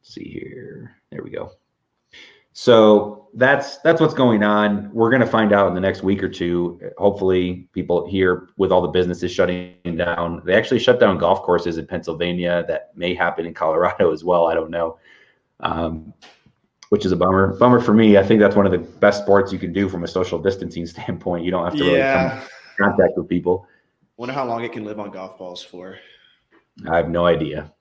[0.02, 0.96] see here.
[1.12, 1.52] There we go.
[2.54, 4.92] So that's that's what's going on.
[4.92, 6.80] We're going to find out in the next week or two.
[6.98, 10.42] Hopefully, people here with all the businesses shutting down.
[10.44, 12.64] They actually shut down golf courses in Pennsylvania.
[12.66, 14.48] That may happen in Colorado as well.
[14.48, 14.98] I don't know,
[15.60, 16.12] um,
[16.90, 17.56] which is a bummer.
[17.58, 18.16] Bummer for me.
[18.16, 20.86] I think that's one of the best sports you can do from a social distancing
[20.94, 21.44] standpoint.
[21.44, 22.48] You don't have to really come in
[22.78, 23.66] contact with people.
[24.16, 25.96] Wonder how long it can live on golf balls for.
[26.88, 27.72] I have no idea.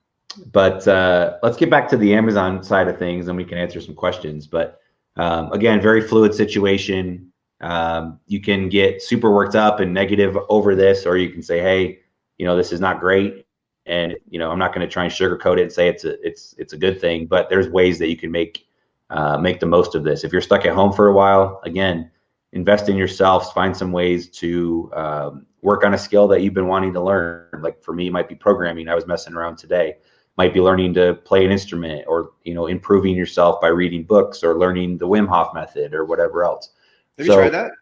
[0.52, 3.80] But uh, let's get back to the Amazon side of things, and we can answer
[3.80, 4.46] some questions.
[4.46, 4.80] But
[5.16, 7.32] um, again, very fluid situation.
[7.60, 11.60] Um, you can get super worked up and negative over this, or you can say,
[11.60, 12.00] "Hey,
[12.36, 13.46] you know, this is not great,"
[13.86, 16.24] and you know, I'm not going to try and sugarcoat it and say it's a
[16.24, 17.26] it's it's a good thing.
[17.26, 18.67] But there's ways that you can make
[19.10, 20.24] uh, make the most of this.
[20.24, 22.10] If you're stuck at home for a while, again,
[22.52, 23.54] invest in yourself.
[23.54, 27.48] Find some ways to um, work on a skill that you've been wanting to learn.
[27.60, 28.88] Like for me, it might be programming.
[28.88, 29.96] I was messing around today
[30.38, 34.42] might be learning to play an instrument or you know improving yourself by reading books
[34.42, 36.70] or learning the Wim Hof method or whatever else.
[37.18, 37.72] Have you tried that?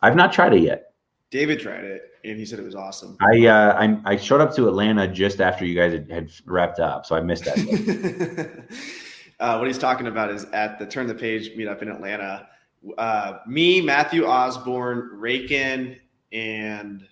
[0.00, 0.92] I've not tried it yet.
[1.30, 3.16] David tried it, and he said it was awesome.
[3.20, 6.78] I uh, I, I showed up to Atlanta just after you guys had, had wrapped
[6.78, 8.64] up, so I missed that.
[9.40, 12.48] uh, what he's talking about is at the Turn the Page meetup in Atlanta.
[12.96, 15.96] Uh, me, Matthew Osborne, Rakin,
[16.32, 17.06] and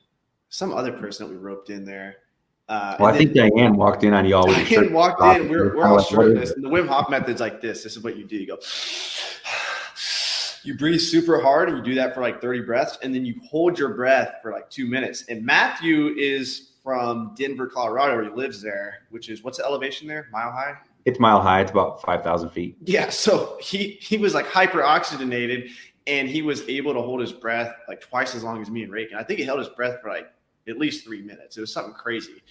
[0.49, 2.17] some other person that we roped in there.
[2.69, 4.47] Uh, well, I and think then Diane walked in on you all.
[4.47, 5.49] with Diane walked in.
[5.49, 6.51] We're, we're all like, what is shirtless.
[6.51, 6.57] it?
[6.57, 7.83] And the Wim Hof method's like this.
[7.83, 8.37] This is what you do.
[8.37, 8.59] You go.
[10.67, 13.39] You breathe super hard, and you do that for like 30 breaths, and then you
[13.47, 15.25] hold your breath for like two minutes.
[15.29, 20.09] And Matthew is from Denver, Colorado, where he lives there, which is what's the elevation
[20.09, 20.29] there?
[20.33, 20.75] Mile high.
[21.05, 21.61] It's mile high.
[21.61, 22.77] It's about five thousand feet.
[22.83, 25.71] Yeah, so he he was like hyper oxygenated,
[26.07, 28.93] and he was able to hold his breath like twice as long as me and
[28.93, 29.19] Reagan.
[29.19, 30.29] I think he held his breath for like
[30.69, 31.57] at least three minutes.
[31.57, 32.43] It was something crazy.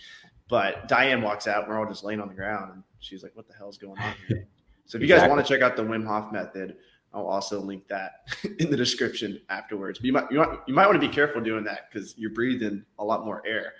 [0.50, 3.36] But Diane walks out, and we're all just laying on the ground, and she's like,
[3.36, 4.48] "What the hell's going on here?"
[4.86, 6.76] So if you guys want to check out the Wim Hof method,
[7.13, 8.28] I'll also link that
[8.60, 10.00] in the description afterwards.
[10.00, 12.32] But you might you might you might want to be careful doing that because you're
[12.32, 13.74] breathing a lot more air.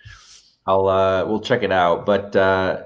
[0.66, 2.06] I'll uh we'll check it out.
[2.06, 2.86] But uh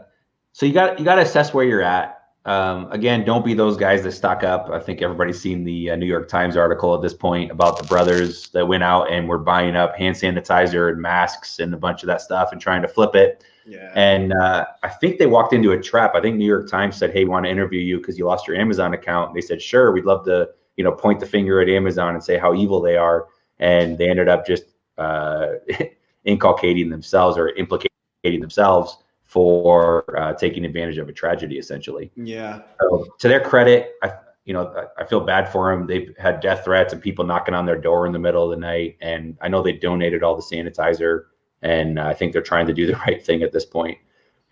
[0.57, 2.19] so you got you got to assess where you're at.
[2.45, 4.71] Um, again, don't be those guys that stock up.
[4.71, 7.83] I think everybody's seen the uh, New York Times article at this point about the
[7.83, 12.01] brothers that went out and were buying up hand sanitizer and masks and a bunch
[12.01, 13.43] of that stuff and trying to flip it.
[13.67, 13.91] Yeah.
[13.93, 16.15] And uh, I think they walked into a trap.
[16.15, 18.47] I think New York Times said, "Hey, we want to interview you because you lost
[18.47, 21.69] your Amazon account." They said, "Sure, we'd love to, you know, point the finger at
[21.69, 23.27] Amazon and say how evil they are."
[23.59, 24.63] And they ended up just
[24.97, 25.49] uh,
[26.25, 27.91] inculcating themselves or implicating
[28.23, 32.09] themselves for uh, taking advantage of a tragedy, essentially.
[32.15, 32.61] yeah.
[32.79, 34.13] So to their credit, I
[34.45, 35.85] you know I, I feel bad for them.
[35.85, 38.57] They've had death threats and people knocking on their door in the middle of the
[38.57, 41.25] night, and I know they donated all the sanitizer,
[41.61, 43.97] and I think they're trying to do the right thing at this point.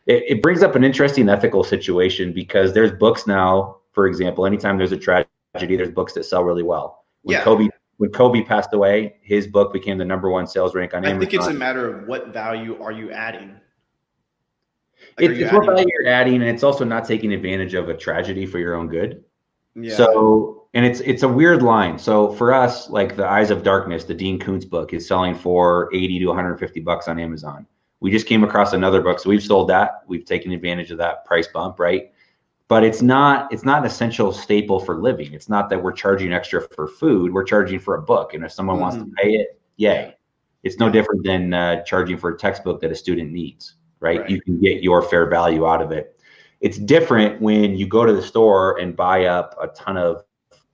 [0.06, 4.78] It, it brings up an interesting ethical situation because there's books now, for example, anytime
[4.78, 7.06] there's a tragedy, there's books that sell really well.
[7.24, 7.44] When Yeah.
[7.44, 11.12] Kobe when Kobe passed away, his book became the number one sales rank on I
[11.12, 11.16] Amazon.
[11.16, 13.56] I think it's a matter of what value are you adding.
[15.18, 17.96] Like, It's, it's what value you're adding, and it's also not taking advantage of a
[17.96, 19.24] tragedy for your own good.
[19.76, 19.96] Yeah.
[19.96, 21.98] So, and it's it's a weird line.
[21.98, 25.90] So for us, like the Eyes of Darkness, the Dean Koontz book is selling for
[25.94, 27.66] 80 to 150 bucks on Amazon.
[28.02, 30.04] We just came across another book, so we've sold that.
[30.08, 32.12] We've taken advantage of that price bump, right?
[32.68, 35.34] But it's not it's not an essential staple for living.
[35.34, 37.34] It's not that we're charging extra for food.
[37.34, 40.16] We're charging for a book, and if someone wants to pay it, yay.
[40.64, 44.22] It's no different than uh, charging for a textbook that a student needs, right?
[44.22, 44.30] Right.
[44.30, 46.20] You can get your fair value out of it.
[46.62, 50.24] It's different when you go to the store and buy up a ton of,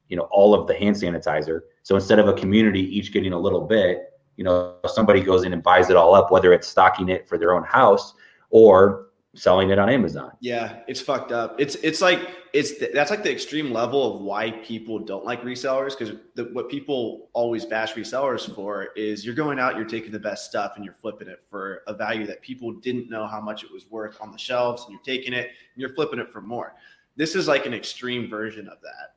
[0.08, 1.62] you know, all of the hand sanitizer.
[1.84, 5.54] So instead of a community each getting a little bit, you know, somebody goes in
[5.54, 8.14] and buys it all up, whether it's stocking it for their own house
[8.50, 10.32] or selling it on Amazon.
[10.40, 11.56] Yeah, it's fucked up.
[11.60, 12.20] It's it's like
[12.54, 16.16] it's that's like the extreme level of why people don't like resellers because
[16.54, 20.74] what people always bash resellers for is you're going out, you're taking the best stuff,
[20.76, 23.90] and you're flipping it for a value that people didn't know how much it was
[23.90, 26.76] worth on the shelves, and you're taking it and you're flipping it for more.
[27.16, 29.16] This is like an extreme version of that.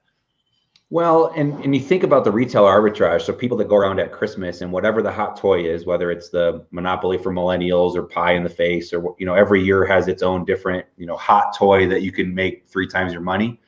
[0.90, 3.22] Well, and and you think about the retail arbitrage.
[3.22, 6.28] So people that go around at Christmas and whatever the hot toy is, whether it's
[6.28, 10.08] the Monopoly for millennials or pie in the face, or you know, every year has
[10.08, 13.60] its own different you know hot toy that you can make three times your money.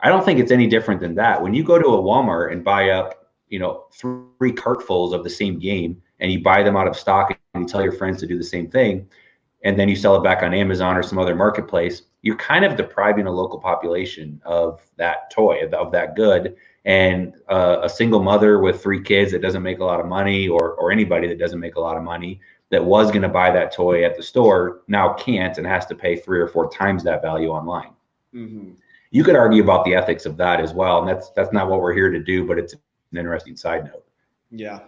[0.00, 1.42] I don't think it's any different than that.
[1.42, 5.30] When you go to a Walmart and buy up, you know, three cartfuls of the
[5.30, 8.26] same game, and you buy them out of stock, and you tell your friends to
[8.26, 9.08] do the same thing,
[9.64, 12.76] and then you sell it back on Amazon or some other marketplace, you're kind of
[12.76, 16.56] depriving a local population of that toy, of, that good.
[16.84, 20.48] And uh, a single mother with three kids that doesn't make a lot of money,
[20.48, 23.50] or or anybody that doesn't make a lot of money that was going to buy
[23.50, 27.02] that toy at the store now can't and has to pay three or four times
[27.04, 27.90] that value online.
[28.34, 28.72] Mm-hmm.
[29.10, 31.80] You could argue about the ethics of that as well, and that's that's not what
[31.80, 34.04] we're here to do, but it's an interesting side note.
[34.50, 34.80] Yeah.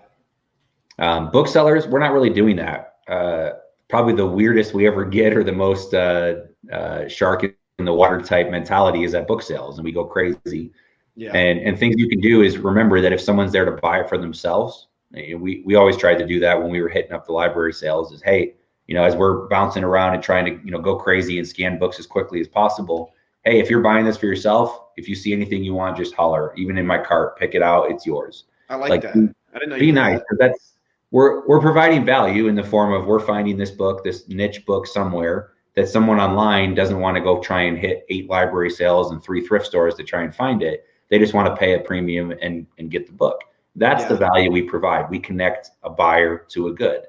[0.99, 2.97] Um, booksellers, we're not really doing that.
[3.09, 3.51] Uh,
[3.88, 6.35] probably the weirdest we ever get, or the most uh,
[6.70, 7.44] uh, shark
[7.78, 10.72] in the water type mentality, is at book sales, and we go crazy.
[11.16, 11.33] Yeah.
[11.33, 14.09] And and things you can do is remember that if someone's there to buy it
[14.09, 17.26] for themselves, eh, we we always tried to do that when we were hitting up
[17.26, 18.12] the library sales.
[18.12, 18.54] Is hey,
[18.87, 21.78] you know, as we're bouncing around and trying to you know go crazy and scan
[21.78, 23.12] books as quickly as possible.
[23.44, 26.54] Hey, if you're buying this for yourself, if you see anything you want, just holler.
[26.56, 27.90] Even in my cart, pick it out.
[27.90, 28.44] It's yours.
[28.68, 29.14] I like, like, that.
[29.14, 30.18] be- I didn't know Be nice.
[30.18, 30.37] that.
[30.38, 30.74] That's
[31.11, 34.87] we're we're providing value in the form of we're finding this book, this niche book
[34.87, 39.22] somewhere that someone online doesn't want to go try and hit eight library sales and
[39.22, 40.85] three thrift stores to try and find it.
[41.09, 43.42] They just want to pay a premium and and get the book.
[43.76, 45.11] That's the value we provide.
[45.11, 47.06] We connect a buyer to a good.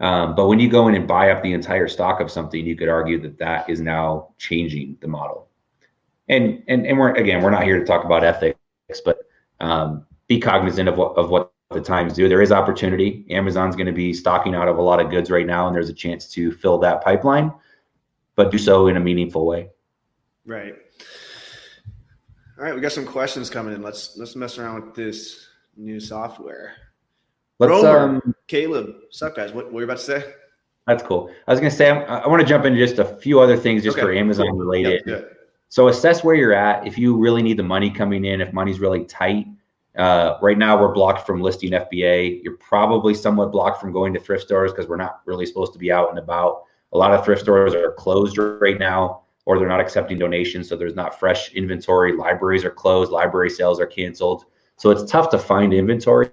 [0.00, 2.76] Um, but when you go in and buy up the entire stock of something, you
[2.76, 5.48] could argue that that is now changing the model.
[6.28, 8.58] And and and we're again, we're not here to talk about ethics,
[9.04, 9.18] but
[9.60, 12.28] um, be cognizant of what of what the times do.
[12.28, 13.24] There is opportunity.
[13.30, 15.90] Amazon's going to be stocking out of a lot of goods right now, and there's
[15.90, 17.52] a chance to fill that pipeline,
[18.36, 19.68] but do so in a meaningful way.
[20.46, 20.74] Right.
[22.58, 23.82] All right, we got some questions coming in.
[23.82, 26.74] Let's let's mess around with this new software.
[27.58, 27.98] Let's Romer.
[27.98, 29.52] um, Caleb, what's up, guys?
[29.52, 30.34] What, what were you about to say?
[30.86, 31.30] that's cool.
[31.46, 33.56] I was going to say I'm, I want to jump into just a few other
[33.56, 34.58] things just for Amazon cool.
[34.58, 35.04] related.
[35.04, 35.30] Good.
[35.68, 36.86] So assess where you're at.
[36.86, 39.46] If you really need the money coming in, if money's really tight,
[39.96, 42.42] uh, right now we're blocked from listing FBA.
[42.42, 45.78] You're probably somewhat blocked from going to thrift stores because we're not really supposed to
[45.78, 46.64] be out and about.
[46.94, 50.76] A lot of thrift stores are closed right now, or they're not accepting donations, so
[50.76, 52.16] there's not fresh inventory.
[52.16, 53.10] Libraries are closed.
[53.10, 54.44] Library sales are canceled.
[54.76, 56.30] So it's tough to find inventory.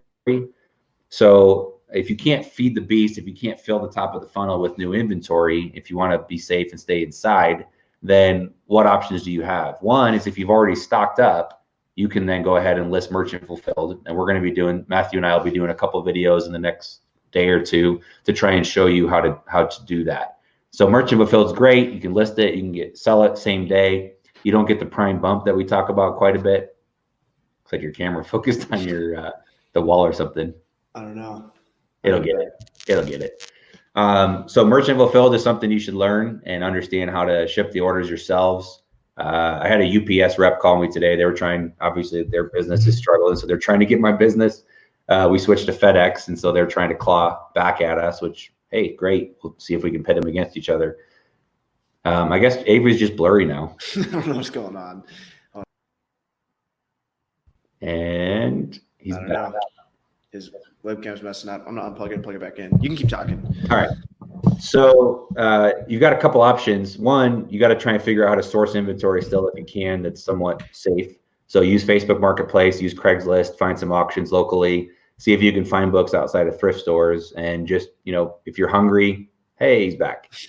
[1.10, 4.28] So if you can't feed the beast, if you can't fill the top of the
[4.28, 7.66] funnel with new inventory, if you want to be safe and stay inside,
[8.02, 9.78] then what options do you have?
[9.82, 13.46] One is if you've already stocked up, you can then go ahead and list merchant
[13.46, 14.02] fulfilled.
[14.06, 16.46] And we're going to be doing Matthew and I will be doing a couple videos
[16.46, 19.86] in the next day or two to try and show you how to how to
[19.86, 20.38] do that.
[20.72, 21.92] So merchant fulfilled is great.
[21.92, 24.14] You can list it, you can get sell it same day.
[24.44, 26.76] You don't get the prime bump that we talk about quite a bit.
[27.64, 29.32] Looks like your camera focused on your uh,
[29.74, 30.54] the wall or something.
[30.96, 31.52] I don't know.
[32.04, 32.50] It'll get it.
[32.88, 33.52] It'll get it.
[33.96, 37.82] Um, so merchant fulfilled is something you should learn and understand how to ship the
[37.82, 38.84] orders yourselves.
[39.18, 41.16] Uh, I had a UPS rep call me today.
[41.16, 44.64] They were trying, obviously, their business is struggling, so they're trying to get my business.
[45.10, 48.22] Uh, we switched to FedEx, and so they're trying to claw back at us.
[48.22, 49.36] Which, hey, great.
[49.44, 50.98] We'll see if we can pit them against each other.
[52.04, 55.04] Um, I guess Avery's just blurry now, I don't know what's going on.
[57.82, 59.54] and he's back.
[60.32, 60.52] His
[60.84, 61.66] webcam's messing up.
[61.68, 62.72] I'm not unplugging it, plug it back in.
[62.82, 63.44] You can keep talking.
[63.70, 63.90] All right.
[64.60, 66.98] So uh, you've got a couple options.
[66.98, 69.66] One, you got to try and figure out how to source inventory still if you
[69.66, 71.18] can that's somewhat safe.
[71.48, 74.90] So use Facebook Marketplace, use Craigslist, find some auctions locally,
[75.22, 78.58] see if you can find books outside of thrift stores, and just you know if
[78.58, 79.30] you're hungry,
[79.60, 80.34] hey, he's back.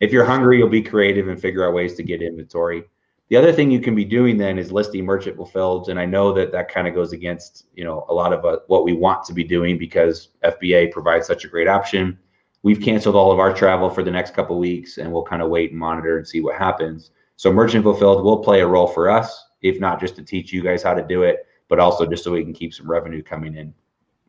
[0.00, 2.84] If you're hungry, you'll be creative and figure out ways to get inventory.
[3.30, 6.32] The other thing you can be doing then is listing merchant fulfilled, and I know
[6.34, 9.24] that that kind of goes against you know a lot of uh, what we want
[9.24, 12.16] to be doing because FBA provides such a great option.
[12.62, 15.50] We've canceled all of our travel for the next couple weeks, and we'll kind of
[15.50, 17.10] wait and monitor and see what happens.
[17.34, 20.62] So merchant fulfilled will play a role for us, if not just to teach you
[20.62, 23.56] guys how to do it, but also just so we can keep some revenue coming
[23.56, 23.74] in.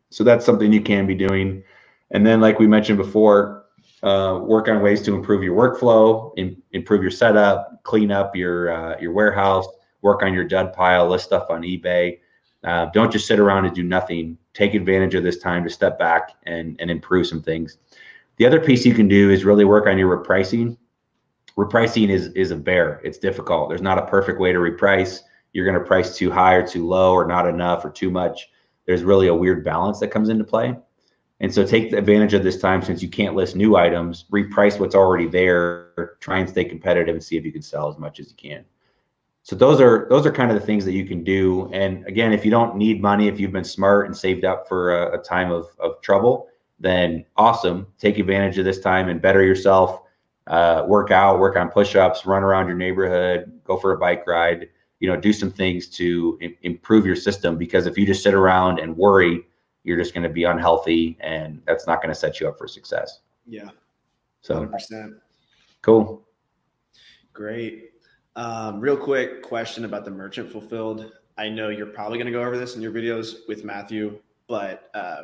[0.09, 1.63] So that's something you can be doing.
[2.11, 3.65] And then, like we mentioned before,
[4.01, 8.71] uh, work on ways to improve your workflow, in, improve your setup, clean up your
[8.71, 9.67] uh, your warehouse,
[10.01, 12.19] work on your dud pile, list stuff on eBay.
[12.63, 14.37] Uh, don't just sit around and do nothing.
[14.53, 17.77] Take advantage of this time to step back and and improve some things.
[18.37, 20.77] The other piece you can do is really work on your repricing.
[21.57, 23.01] Repricing is is a bear.
[23.03, 23.69] It's difficult.
[23.69, 25.21] There's not a perfect way to reprice.
[25.51, 28.49] You're going to price too high or too low or not enough or too much.
[28.89, 30.75] There's really a weird balance that comes into play.
[31.41, 34.95] And so take advantage of this time since you can't list new items, reprice what's
[34.95, 38.31] already there, try and stay competitive and see if you can sell as much as
[38.31, 38.65] you can.
[39.43, 41.69] So those are those are kind of the things that you can do.
[41.71, 44.95] And again, if you don't need money, if you've been smart and saved up for
[44.95, 46.47] a, a time of, of trouble,
[46.79, 47.85] then awesome.
[47.99, 50.01] Take advantage of this time and better yourself.
[50.47, 54.67] Uh, work out, work on push-ups, run around your neighborhood, go for a bike ride.
[54.99, 57.57] You know, do some things to im- improve your system.
[57.57, 59.45] Because if you just sit around and worry,
[59.83, 62.67] you're just going to be unhealthy, and that's not going to set you up for
[62.67, 63.21] success.
[63.47, 63.69] Yeah,
[64.41, 65.15] So 100%.
[65.81, 66.27] cool.
[67.33, 67.91] Great.
[68.35, 71.11] Um, real quick question about the merchant fulfilled.
[71.37, 74.89] I know you're probably going to go over this in your videos with Matthew, but
[74.93, 75.23] uh,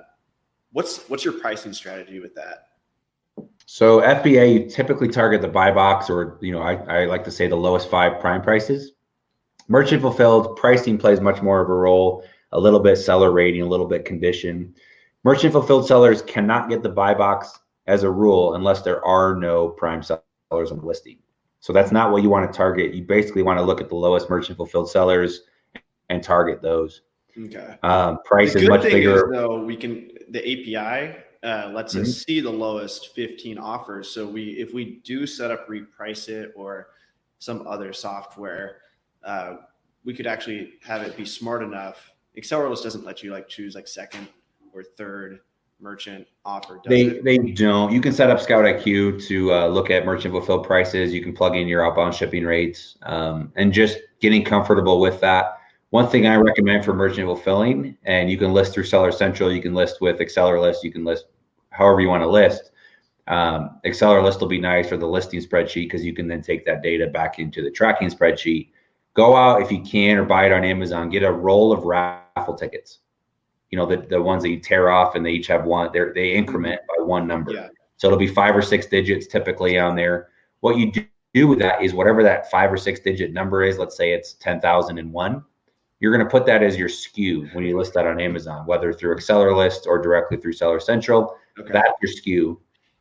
[0.72, 2.70] what's what's your pricing strategy with that?
[3.66, 7.32] So FBA you typically target the buy box, or you know, I, I like to
[7.32, 8.94] say the lowest five prime prices.
[9.68, 13.66] Merchant fulfilled pricing plays much more of a role, a little bit seller rating, a
[13.68, 14.74] little bit condition.
[15.24, 19.70] Merchant fulfilled sellers cannot get the buy box as a rule unless there are no
[19.70, 21.18] prime sellers on the listing.
[21.59, 22.93] So that's not what you want to target.
[22.93, 25.41] You basically want to look at the lowest merchant fulfilled sellers
[26.09, 27.01] and target those.
[27.38, 27.76] Okay.
[27.82, 29.16] Um, price the is much thing bigger.
[29.16, 32.01] is though we can the API uh, lets Mhm.
[32.01, 34.09] us see the lowest 15 offers.
[34.09, 36.89] So we if we do set up RepriceIt or
[37.39, 38.78] some other software,
[39.26, 39.58] uh,
[40.06, 42.12] we could actually have it be smart enough.
[42.38, 44.28] Accelerlist doesn't let you like choose like second
[44.74, 45.40] or third
[45.80, 46.80] merchant offer.
[46.84, 47.24] Does They it?
[47.24, 47.92] they don't.
[47.92, 51.14] You can set up Scout IQ to uh, look at merchant fulfilled prices.
[51.14, 55.58] You can plug in your outbound shipping rates, um, and just getting comfortable with that.
[55.90, 59.52] One thing I recommend for merchant fulfilling, and you can list through Seller Central.
[59.52, 60.84] You can list with Accelerlist.
[60.84, 61.26] You can list
[61.70, 62.72] however you want to list.
[63.28, 67.08] Um, will be nice for the listing spreadsheet because you can then take that data
[67.08, 68.70] back into the tracking spreadsheet.
[69.16, 71.09] Go out if you can or buy it on Amazon.
[71.09, 72.99] Get a roll of raffle tickets.
[73.72, 75.89] You know the the ones that you tear off and they each have one.
[75.91, 77.51] They they increment by one number.
[77.51, 77.70] Yeah.
[77.97, 80.30] So it'll be five or six digits typically on there.
[80.59, 81.05] What you do,
[81.36, 84.34] do with that is whatever that five or six digit number is, let's say it's
[84.36, 85.43] 10,001,
[85.99, 88.93] you're going to put that as your SKU when you list that on Amazon, whether
[88.93, 91.36] through Accelerlist or directly through Seller Central.
[91.59, 91.72] Okay.
[91.74, 92.57] That's your SKU.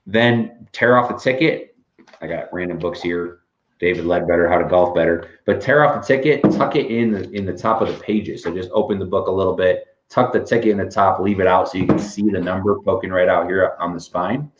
[0.06, 1.76] Then tear off a ticket.
[2.20, 3.40] I got random books here.
[3.84, 5.28] David Leadbetter, How to Golf Better.
[5.44, 8.42] But tear off the ticket, tuck it in the in the top of the pages.
[8.42, 11.38] So just open the book a little bit, tuck the ticket in the top, leave
[11.38, 14.50] it out so you can see the number poking right out here on the spine,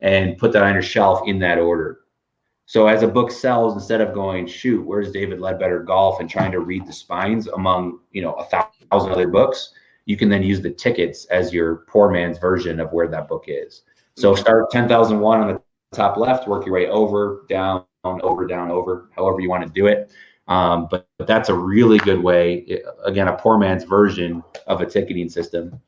[0.00, 2.00] and put that on your shelf in that order.
[2.64, 6.52] So as a book sells, instead of going, shoot, where's David Leadbetter Golf and trying
[6.52, 9.74] to read the spines among you know a thousand other books,
[10.06, 13.44] you can then use the tickets as your poor man's version of where that book
[13.46, 13.82] is.
[14.16, 15.60] So start 10,001 on the
[15.92, 19.86] top left, work your way over, down, over, down, over, however you want to do
[19.86, 20.12] it.
[20.46, 24.80] Um, but, but that's a really good way, it- again, a poor man's version of
[24.80, 25.80] a ticketing system.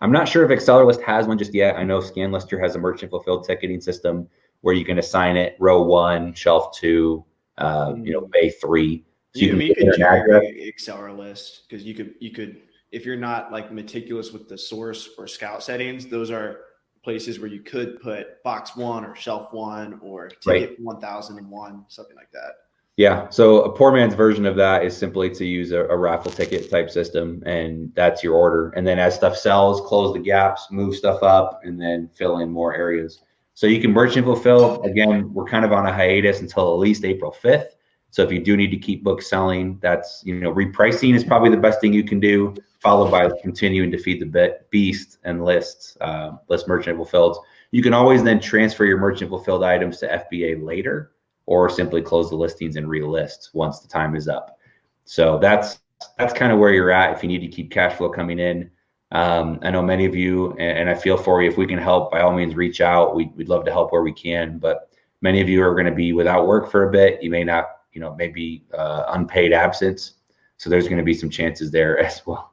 [0.00, 1.76] I'm not sure if Accelerlist has one just yet.
[1.76, 4.28] I know ScanLister has a merchant fulfilled ticketing system
[4.62, 7.24] where you can assign it row one, shelf two,
[7.58, 9.04] uh, you know, bay three.
[9.34, 10.42] So you, you, can you put in could an address.
[10.42, 15.10] cherry Accelerlist because you could you could if you're not like meticulous with the source
[15.16, 16.60] or scout settings, those are
[17.02, 21.50] places where you could put box one or shelf one or ticket one thousand and
[21.50, 22.52] one, something like that.
[22.96, 23.28] Yeah.
[23.30, 26.70] So a poor man's version of that is simply to use a, a raffle ticket
[26.70, 28.70] type system, and that's your order.
[28.70, 32.50] And then as stuff sells, close the gaps, move stuff up, and then fill in
[32.50, 33.20] more areas.
[33.54, 34.82] So you can merchant fulfill.
[34.82, 37.70] Again, we're kind of on a hiatus until at least April 5th.
[38.12, 41.50] So if you do need to keep books selling, that's you know repricing is probably
[41.50, 45.96] the best thing you can do, followed by continuing to feed the beast and lists
[46.00, 47.38] uh, list merchant fulfilled.
[47.70, 51.12] You can always then transfer your merchant fulfilled items to FBA later,
[51.46, 54.58] or simply close the listings and relist once the time is up.
[55.06, 55.80] So that's
[56.18, 58.70] that's kind of where you're at if you need to keep cash flow coming in.
[59.12, 61.48] Um, I know many of you, and, and I feel for you.
[61.48, 63.14] If we can help, by all means, reach out.
[63.14, 64.58] We, we'd love to help where we can.
[64.58, 64.90] But
[65.20, 67.22] many of you are going to be without work for a bit.
[67.22, 70.14] You may not, you know, maybe uh, unpaid absence.
[70.56, 72.52] So there's going to be some chances there as well.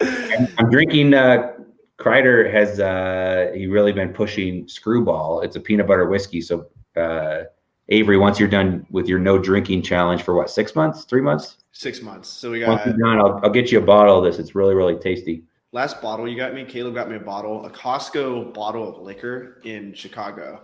[0.00, 1.14] I'm drinking.
[1.14, 1.52] Uh,
[1.98, 5.42] Kreider has uh, he really been pushing Screwball.
[5.42, 6.40] It's a peanut butter whiskey.
[6.40, 6.66] So
[6.96, 7.42] uh,
[7.90, 11.58] Avery, once you're done with your no drinking challenge for what six months, three months,
[11.72, 12.28] Six months.
[12.28, 14.40] So we once got you're done, I'll, I'll get you a bottle of this.
[14.40, 15.44] It's really really tasty.
[15.72, 16.64] last bottle you got me.
[16.64, 20.62] Caleb got me a bottle, a Costco bottle of liquor in Chicago,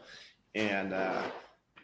[0.54, 1.22] and uh,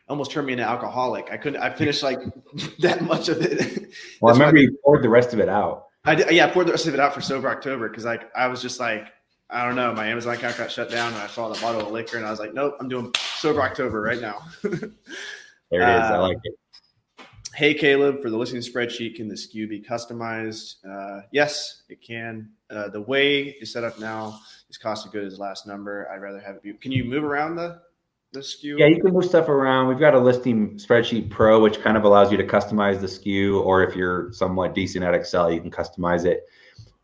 [0.08, 1.28] almost turned me into alcoholic.
[1.30, 1.60] I couldn't.
[1.62, 2.18] I finished like
[2.80, 3.90] that much of it.
[4.20, 5.86] Well, I remember you poured the rest of it out.
[6.04, 8.30] I did, yeah, I poured the rest of it out for sober October because like
[8.36, 9.06] I was just like
[9.50, 11.90] I don't know, my Amazon account got shut down and I saw the bottle of
[11.92, 14.38] liquor and I was like, nope, I'm doing sober October right now.
[15.70, 16.10] There it is.
[16.10, 16.54] I Uh, like it.
[17.54, 20.74] hey Caleb, for the listening spreadsheet, can the SKU be customized?
[20.86, 22.50] Uh, yes, it can.
[22.68, 24.38] Uh, the way it's set up now
[24.68, 26.10] is cost of goods last number.
[26.12, 26.74] I'd rather have it be.
[26.74, 27.80] Can you move around the
[28.32, 28.78] the SKU?
[28.78, 29.88] Yeah, you can move stuff around.
[29.88, 33.64] We've got a listing spreadsheet pro, which kind of allows you to customize the SKU,
[33.64, 36.44] or if you're somewhat decent at Excel, you can customize it.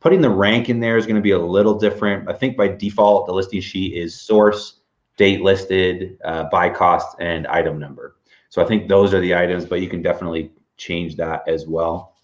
[0.00, 2.28] Putting the rank in there is going to be a little different.
[2.28, 4.80] I think by default, the listing sheet is source,
[5.16, 8.16] date listed, uh, buy cost, and item number.
[8.48, 12.14] So I think those are the items, but you can definitely change that as well.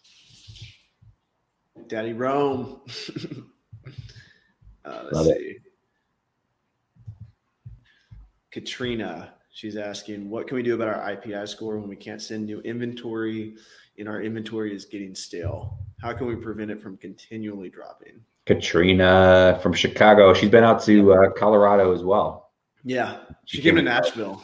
[1.89, 2.81] Daddy Rome.
[4.85, 5.64] uh, Love it.
[8.55, 12.47] Katrina, she's asking, what can we do about our IPI score when we can't send
[12.47, 13.57] new inventory
[13.99, 15.77] and our inventory is getting stale?
[16.01, 18.21] How can we prevent it from continually dropping?
[18.47, 20.33] Katrina from Chicago.
[20.35, 22.53] She's been out to uh, Colorado as well.
[22.85, 24.41] Yeah, she, She came to Nashville.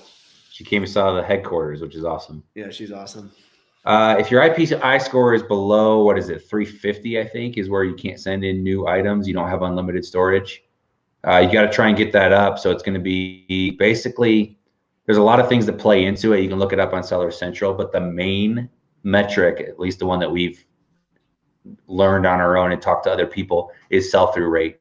[0.50, 2.42] She came and saw the headquarters, which is awesome.
[2.56, 3.30] Yeah, she's awesome.
[3.84, 7.84] Uh, if your IPI score is below what is it, 350, I think, is where
[7.84, 9.28] you can't send in new items.
[9.28, 10.64] You don't have unlimited storage.
[11.26, 12.58] Uh, you got to try and get that up.
[12.58, 14.58] So it's going to be basically
[15.06, 16.40] there's a lot of things that play into it.
[16.40, 18.68] You can look it up on Seller Central, but the main
[19.02, 20.64] metric, at least the one that we've
[21.86, 24.78] learned on our own and talked to other people, is sell through rate.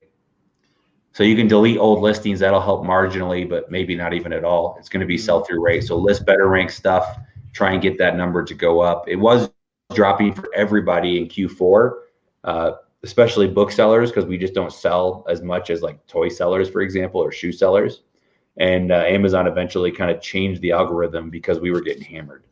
[1.13, 2.39] So you can delete old listings.
[2.39, 4.77] That'll help marginally, but maybe not even at all.
[4.79, 5.25] It's going to be Mm-hmm.
[5.25, 5.83] sell through rate.
[5.83, 7.17] So list better ranked stuff.
[7.51, 9.05] Try and get that number to go up.
[9.07, 9.49] It was
[9.93, 11.91] dropping for everybody in Q4,
[12.43, 12.71] uh,
[13.04, 17.22] especially booksellers, because we just don't sell as much as like toy sellers, for example,
[17.22, 18.02] or shoe sellers.
[18.58, 22.43] And uh, Amazon eventually kind of changed the algorithm because we were getting hammered.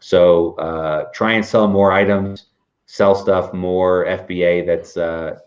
[0.00, 2.46] So uh, try and sell more items,
[2.86, 5.38] sell stuff more FBA that's uh,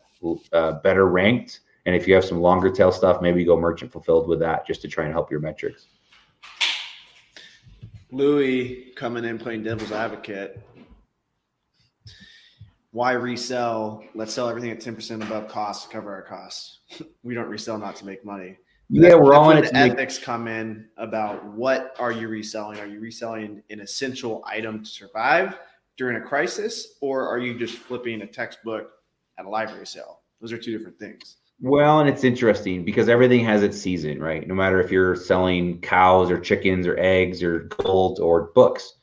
[0.53, 1.61] uh, better ranked.
[1.85, 4.81] And if you have some longer tail stuff, maybe go merchant fulfilled with that just
[4.81, 5.87] to try and help your metrics.
[8.11, 10.61] Louis coming in playing devil's advocate.
[12.91, 14.03] Why resell?
[14.15, 16.79] Let's sell everything at 10% above cost to cover our costs.
[17.23, 18.57] we don't resell not to make money.
[18.89, 19.67] Yeah, we're all in it.
[19.67, 22.79] to make- ethics come in about what are you reselling?
[22.79, 25.57] Are you reselling an essential item to survive
[25.97, 28.91] during a crisis, or are you just flipping a textbook
[29.37, 30.21] at a library sale?
[30.39, 31.37] Those are two different things.
[31.59, 34.47] Well, and it's interesting because everything has its season, right?
[34.47, 38.93] No matter if you're selling cows or chickens or eggs or gold or books,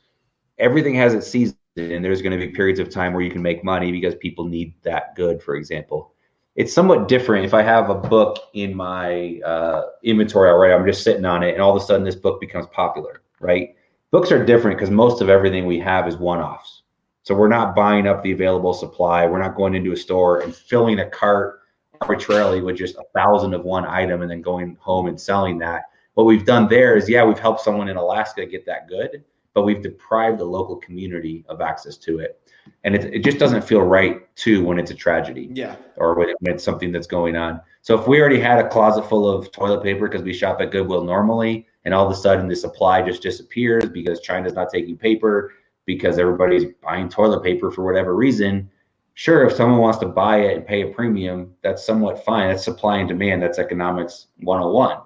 [0.57, 1.54] everything has its season.
[1.77, 4.45] And there's going to be periods of time where you can make money because people
[4.45, 6.13] need that good, for example.
[6.55, 11.03] It's somewhat different if I have a book in my uh, inventory already, I'm just
[11.03, 13.75] sitting on it, and all of a sudden this book becomes popular, right?
[14.11, 16.83] Books are different because most of everything we have is one offs.
[17.23, 19.25] So we're not buying up the available supply.
[19.25, 21.59] We're not going into a store and filling a cart
[21.99, 25.83] arbitrarily with just a thousand of one item and then going home and selling that.
[26.13, 29.23] What we've done there is, yeah, we've helped someone in Alaska get that good,
[29.55, 32.39] but we've deprived the local community of access to it.
[32.83, 35.77] And it, it just doesn't feel right too when it's a tragedy Yeah.
[35.95, 37.61] or when, when it's something that's going on.
[37.81, 40.71] So if we already had a closet full of toilet paper because we shop at
[40.71, 44.97] Goodwill normally, and all of a sudden the supply just disappears because China's not taking
[44.97, 45.53] paper,
[45.85, 48.69] because everybody's buying toilet paper for whatever reason,
[49.13, 52.49] sure, if someone wants to buy it and pay a premium, that's somewhat fine.
[52.49, 53.41] That's supply and demand.
[53.41, 54.97] That's economics 101.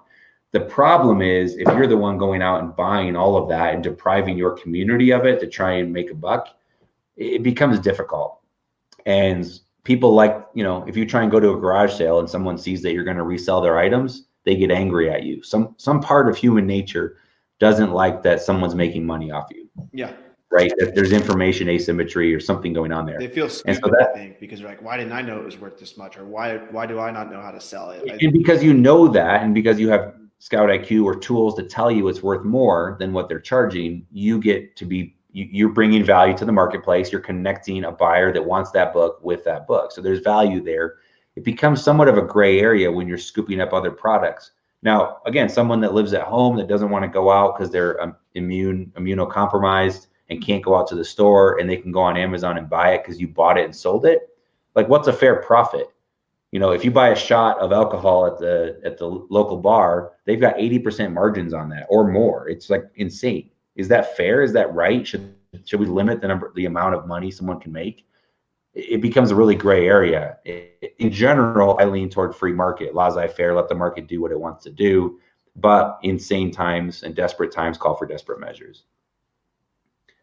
[0.52, 3.82] The problem is if you're the one going out and buying all of that and
[3.82, 6.48] depriving your community of it to try and make a buck,
[7.16, 8.40] it becomes difficult.
[9.06, 9.46] And
[9.84, 12.58] people like, you know, if you try and go to a garage sale and someone
[12.58, 15.42] sees that you're going to resell their items, they get angry at you.
[15.42, 17.18] Some some part of human nature
[17.58, 20.12] doesn't like that someone's making money off you, Yeah.
[20.50, 20.72] right?
[20.78, 23.18] That there's information asymmetry or something going on there.
[23.18, 25.60] They feel so that- I think, because they're like, why didn't I know it was
[25.60, 26.16] worth this much?
[26.16, 28.02] Or why why do I not know how to sell it?
[28.22, 31.90] And because you know that and because you have scout iq or tools to tell
[31.90, 36.02] you it's worth more than what they're charging you get to be you, you're bringing
[36.02, 37.12] value to the marketplace.
[37.12, 39.92] You're connecting a buyer that wants that book with that book.
[39.92, 40.96] So there's value there.
[41.36, 44.50] It becomes somewhat of a gray area when you're scooping up other products.
[44.82, 48.00] Now again someone that lives at home that doesn't want to go out because they're
[48.00, 52.16] um, immune immunocompromised and can't go out to the store and they can go on
[52.16, 54.30] amazon and buy it because you bought it and sold it
[54.74, 55.88] like what's a fair profit
[56.52, 60.12] you know if you buy a shot of alcohol at the at the local bar
[60.30, 62.48] they've got 80% margins on that or more.
[62.48, 63.50] It's like insane.
[63.74, 64.42] Is that fair?
[64.42, 65.06] Is that right?
[65.06, 65.34] Should
[65.64, 68.06] should we limit the number the amount of money someone can make?
[68.74, 70.38] It becomes a really gray area.
[70.98, 72.94] In general i lean toward free market.
[72.94, 75.18] Laissez-faire let the market do what it wants to do.
[75.56, 78.84] But insane times and desperate times call for desperate measures.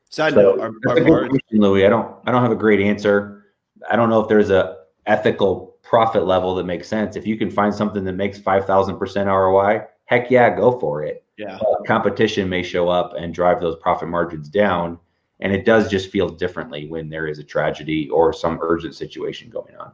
[0.10, 1.86] Side so note, our, that's our a good question, Louis.
[1.86, 3.44] I don't I don't have a great answer.
[3.92, 7.16] I don't know if there's a ethical profit level that makes sense.
[7.16, 11.04] If you can find something that makes five thousand percent ROI, heck yeah, go for
[11.04, 11.24] it.
[11.38, 11.58] yeah.
[11.60, 15.00] But competition may show up and drive those profit margins down.
[15.40, 19.50] And it does just feel differently when there is a tragedy or some urgent situation
[19.52, 19.92] going on.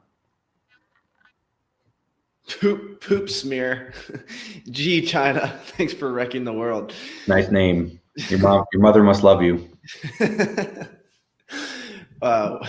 [2.60, 3.94] Poop, poop smear.
[4.72, 6.94] Gee, China, thanks for wrecking the world.
[7.28, 8.00] Nice name.
[8.30, 9.68] Your mom, your mother must love you.
[12.22, 12.68] uh,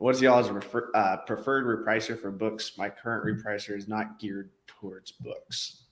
[0.00, 2.72] what's y'all's refer, uh, preferred repricer for books?
[2.76, 5.84] My current repricer is not geared towards books.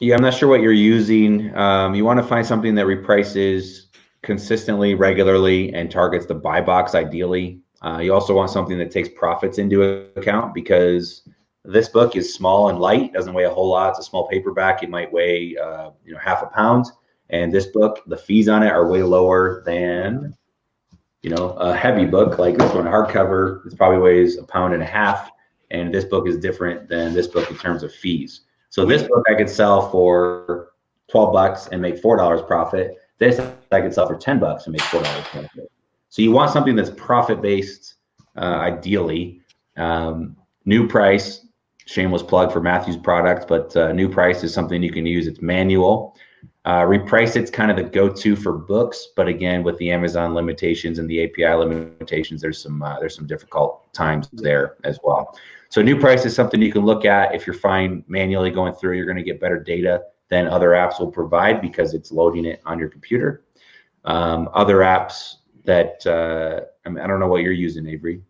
[0.00, 1.56] Yeah, I'm not sure what you're using.
[1.56, 3.86] Um, you want to find something that reprices
[4.22, 7.60] consistently, regularly, and targets the buy box ideally.
[7.82, 9.82] Uh, you also want something that takes profits into
[10.16, 11.28] account because
[11.64, 13.90] this book is small and light, doesn't weigh a whole lot.
[13.90, 14.82] It's a small paperback.
[14.82, 16.86] It might weigh, uh, you know, half a pound.
[17.30, 20.36] And this book, the fees on it are way lower than,
[21.24, 23.64] you know, a heavy book like this one, hardcover.
[23.66, 25.30] It probably weighs a pound and a half.
[25.70, 28.42] And this book is different than this book in terms of fees.
[28.68, 30.72] So this book I could sell for
[31.10, 32.98] 12 bucks and make $4 profit.
[33.18, 33.40] This
[33.72, 35.72] I could sell for 10 bucks and make $4 profit.
[36.10, 37.94] So you want something that's profit based,
[38.36, 39.40] uh, ideally.
[39.78, 41.46] Um, new price,
[41.86, 45.26] shameless plug for Matthew's products, but uh, new price is something you can use.
[45.26, 46.16] It's manual.
[46.64, 51.08] Uh, RepriceIt's kind of the go-to for books, but again, with the Amazon limitations and
[51.10, 55.38] the API limitations, there's some uh, there's some difficult times there as well.
[55.68, 57.34] So new price is something you can look at.
[57.34, 60.98] If you're fine manually going through, you're going to get better data than other apps
[60.98, 63.44] will provide because it's loading it on your computer.
[64.04, 65.34] Um, other apps
[65.64, 68.22] that uh, I, mean, I don't know what you're using, Avery.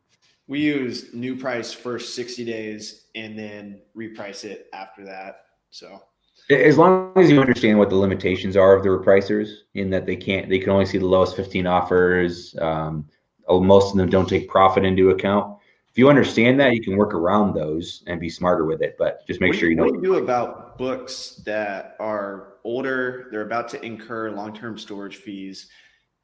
[0.46, 5.46] We use new price first 60 days and then reprice it after that.
[5.70, 6.02] So
[6.50, 10.16] as long as you understand what the limitations are of the repricers in that they
[10.16, 13.08] can't they can only see the lowest 15 offers um,
[13.48, 15.58] oh, most of them don't take profit into account.
[15.90, 19.26] If you understand that you can work around those and be smarter with it but
[19.26, 23.28] just make what sure you know what do you do about books that are older
[23.30, 25.68] they're about to incur long-term storage fees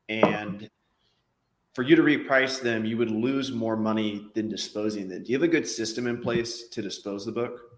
[0.09, 0.69] and
[1.73, 5.23] for you to reprice them you would lose more money than disposing them.
[5.23, 7.70] Do you have a good system in place to dispose the book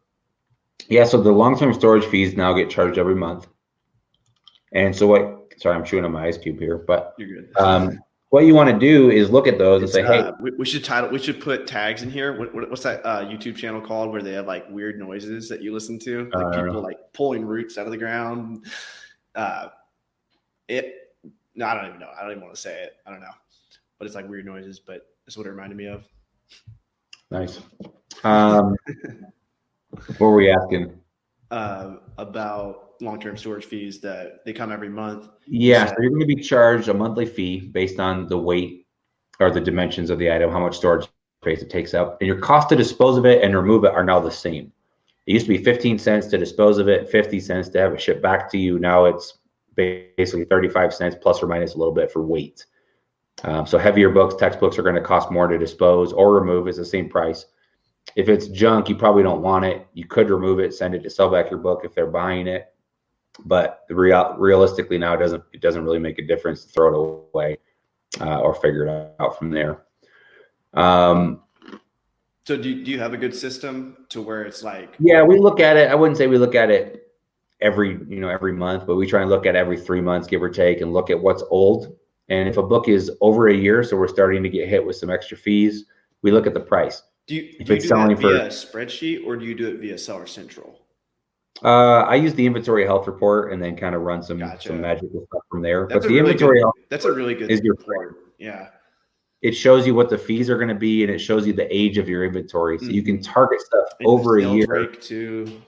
[0.89, 3.47] yeah, so the long-term storage fees now get charged every month.
[4.73, 7.53] And so what sorry, I'm chewing on my ice cube here, but you're good.
[7.59, 10.33] Um, what you want to do is look at those it's, and say, uh, "Hey,
[10.41, 11.11] we, we, should title.
[11.11, 12.39] We should put tags in here.
[12.39, 15.61] What, what, what's that uh, YouTube channel called where they have like weird noises that
[15.61, 18.65] you listen to, like uh, people like pulling roots out of the ground?
[19.35, 19.69] Uh,
[20.69, 21.15] it.
[21.55, 22.09] No, I don't even know.
[22.19, 22.97] I don't even want to say it.
[23.07, 23.35] I don't know,
[23.99, 24.81] but it's like weird noises.
[24.81, 26.05] But that's what it reminded me of.
[27.31, 27.61] Nice.
[28.25, 28.75] Um,
[29.93, 30.99] what were we asking?
[31.51, 35.29] Uh, about long-term storage fees that they come every month.
[35.47, 38.87] Yeah, so you're going to be charged a monthly fee based on the weight
[39.41, 41.09] or the dimensions of the item, how much storage
[41.43, 44.05] space it takes up, and your cost to dispose of it and remove it are
[44.05, 44.73] now the same.
[45.27, 48.01] It used to be 15 cents to dispose of it, 50 cents to have it
[48.01, 48.79] shipped back to you.
[48.79, 49.39] Now it's
[49.75, 52.67] basically 35 cents plus or minus a little bit for weight.
[53.45, 56.69] Um, so heavier books, textbooks are going to cost more to dispose or remove.
[56.69, 57.47] It's the same price
[58.17, 59.87] if it's junk, you probably don't want it.
[59.95, 62.73] You could remove it, send it to sell back your book if they're buying it.
[63.45, 66.89] But the real, realistically now it doesn't it doesn't really make a difference to throw
[66.89, 67.59] it away
[68.21, 69.85] uh, or figure it out from there.
[70.75, 71.43] Um,
[72.47, 74.97] so do you, do you have a good system to where it's like?
[74.99, 75.91] Yeah, we look at it.
[75.91, 77.11] I wouldn't say we look at it
[77.63, 80.43] every you know every month, but we try and look at every three months, give
[80.43, 81.97] or take, and look at what's old.
[82.29, 84.97] And if a book is over a year, so we're starting to get hit with
[84.97, 85.87] some extra fees,
[86.21, 89.37] we look at the price do you, do, you do that via for, spreadsheet or
[89.37, 90.79] do you do it via Seller Central?
[91.63, 94.69] Uh, I use the inventory health report and then kind of run some gotcha.
[94.69, 95.87] some magical stuff from there.
[95.87, 98.17] That's but the really inventory good, health that's a really good is your report.
[98.39, 98.69] Yeah.
[99.43, 101.73] It shows you what the fees are going to be and it shows you the
[101.75, 102.79] age of your inventory.
[102.79, 102.95] So mm-hmm.
[102.95, 103.33] you can mm-hmm.
[103.33, 104.87] target stuff and over a year.
[104.87, 105.63] Too.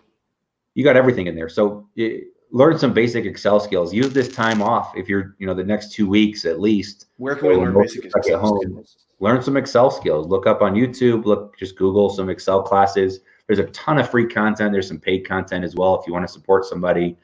[0.74, 1.48] You got everything in there.
[1.48, 3.94] So it, learn some basic Excel skills.
[3.94, 7.06] Use this time off if you're, you know, the next two weeks at least.
[7.18, 9.03] Where can we learn basic Excel skills?
[9.20, 10.26] Learn some Excel skills.
[10.26, 13.20] Look up on YouTube, look, just Google some Excel classes.
[13.46, 14.72] There's a ton of free content.
[14.72, 17.16] There's some paid content as well if you want to support somebody.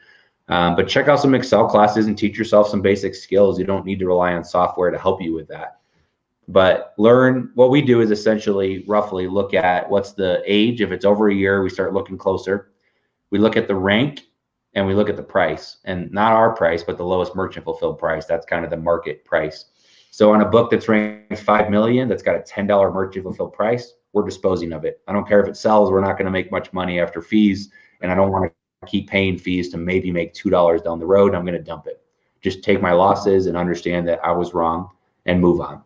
[0.49, 3.59] Um, but check out some Excel classes and teach yourself some basic skills.
[3.59, 5.79] You don't need to rely on software to help you with that.
[6.49, 10.81] But learn what we do is essentially roughly look at what's the age.
[10.81, 12.73] If it's over a year, we start looking closer.
[13.31, 14.23] We look at the rank
[14.75, 18.01] and we look at the price and not our price, but the lowest merchant fulfilled
[18.01, 18.27] price.
[18.27, 19.67] That's kind of the market price.
[20.11, 23.53] So on a book that's ranked five million, that's got a ten dollar merchant fulfilled
[23.53, 25.01] price, we're disposing of it.
[25.07, 25.91] I don't care if it sells.
[25.91, 27.71] We're not going to make much money after fees,
[28.03, 31.07] and I don't want to keep paying fees to maybe make two dollars down the
[31.07, 31.35] road.
[31.35, 32.03] I'm going to dump it.
[32.43, 34.89] Just take my losses and understand that I was wrong
[35.27, 35.83] and move on.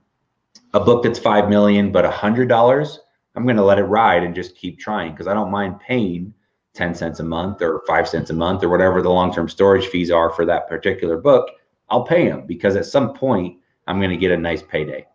[0.73, 3.01] A book that's five million but a hundred dollars,
[3.35, 6.33] I'm going to let it ride and just keep trying because I don't mind paying
[6.75, 10.11] 10 cents a month or 5 cents a month or whatever the long-term storage fees
[10.11, 11.49] are for that particular book
[11.89, 13.57] i'll pay them because at some point
[13.87, 15.07] I'm going to get a nice payday.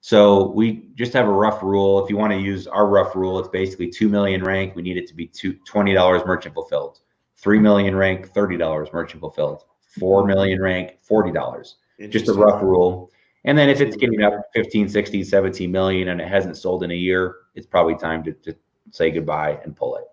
[0.00, 2.02] So we just have a rough rule.
[2.04, 4.76] If you want to use our rough rule, it's basically 2 million rank.
[4.76, 7.00] We need it to be two, $20 merchant fulfilled.
[7.36, 9.64] 3 million rank, $30 merchant fulfilled.
[9.98, 11.74] 4 million rank, $40.
[12.10, 13.10] Just a rough rule.
[13.44, 16.90] And then if it's getting up 15, 16, 17 million and it hasn't sold in
[16.90, 18.54] a year, it's probably time to, to
[18.90, 20.04] say goodbye and pull it.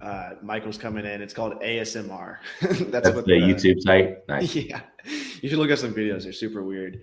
[0.00, 1.22] Uh, Michael's coming in.
[1.22, 2.38] It's called ASMR.
[2.60, 4.28] That's, That's what the, the YouTube site.
[4.28, 4.54] Nice.
[4.56, 6.24] Yeah, you should look at some videos.
[6.24, 7.00] They're super weird.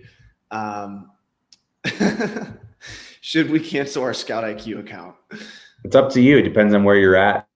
[0.50, 1.10] Um,
[3.20, 5.16] should we cancel our Scout IQ account?
[5.84, 6.38] It's up to you.
[6.38, 7.46] It depends on where you're at.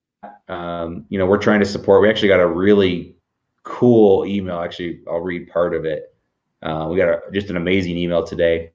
[0.47, 2.01] Um, you know, we're trying to support.
[2.01, 3.15] We actually got a really
[3.63, 4.59] cool email.
[4.59, 6.15] Actually, I'll read part of it.
[6.61, 8.71] Uh, we got a, just an amazing email today.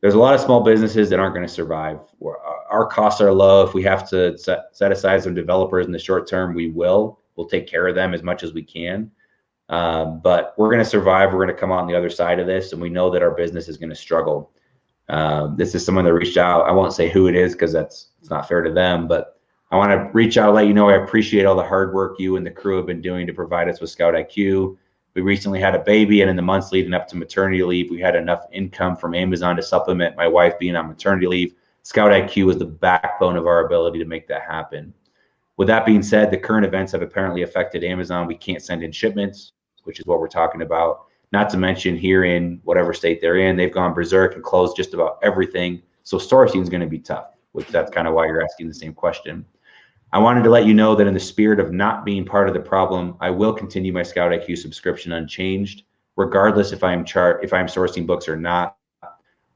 [0.00, 2.00] There's a lot of small businesses that aren't going to survive.
[2.70, 3.66] Our costs are low.
[3.66, 7.20] If we have to set, set aside some developers in the short term, we will.
[7.36, 9.10] We'll take care of them as much as we can.
[9.70, 11.32] Um, but we're going to survive.
[11.32, 13.22] We're going to come out on the other side of this, and we know that
[13.22, 14.50] our business is going to struggle.
[15.08, 16.68] Um, this is someone that reached out.
[16.68, 19.38] I won't say who it is because that's it's not fair to them, but
[19.70, 22.36] I want to reach out, let you know I appreciate all the hard work you
[22.36, 24.76] and the crew have been doing to provide us with Scout IQ.
[25.14, 28.00] We recently had a baby, and in the months leading up to maternity leave, we
[28.00, 31.54] had enough income from Amazon to supplement my wife being on maternity leave.
[31.82, 34.92] Scout IQ was the backbone of our ability to make that happen.
[35.56, 38.26] With that being said, the current events have apparently affected Amazon.
[38.26, 39.52] We can't send in shipments,
[39.84, 41.06] which is what we're talking about.
[41.32, 44.94] Not to mention here in whatever state they're in, they've gone berserk and closed just
[44.94, 45.82] about everything.
[46.02, 48.74] So sourcing is going to be tough, which that's kind of why you're asking the
[48.74, 49.44] same question.
[50.12, 52.54] I wanted to let you know that in the spirit of not being part of
[52.54, 55.84] the problem, I will continue my Scout IQ subscription unchanged,
[56.16, 58.76] regardless if I'm chart if I'm sourcing books or not.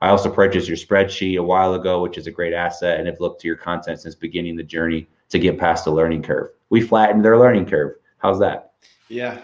[0.01, 3.21] I also purchased your spreadsheet a while ago, which is a great asset, and have
[3.21, 6.51] looked to your content since beginning the journey to get past the learning curve.
[6.71, 7.97] We flattened their learning curve.
[8.19, 8.75] How's that?
[9.09, 9.41] Yeah.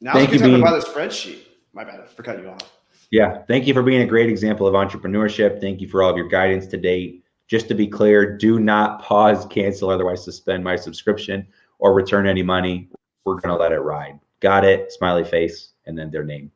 [0.00, 0.60] Now Thank you, Bean.
[0.60, 1.40] buy the spreadsheet.
[1.72, 2.72] My bad for cutting you off.
[3.10, 3.42] Yeah.
[3.48, 5.60] Thank you for being a great example of entrepreneurship.
[5.60, 7.24] Thank you for all of your guidance to date.
[7.46, 11.46] Just to be clear, do not pause, cancel, otherwise suspend my subscription
[11.78, 12.88] or return any money.
[13.24, 14.18] We're going to let it ride.
[14.40, 14.92] Got it.
[14.92, 16.52] Smiley face and then their name.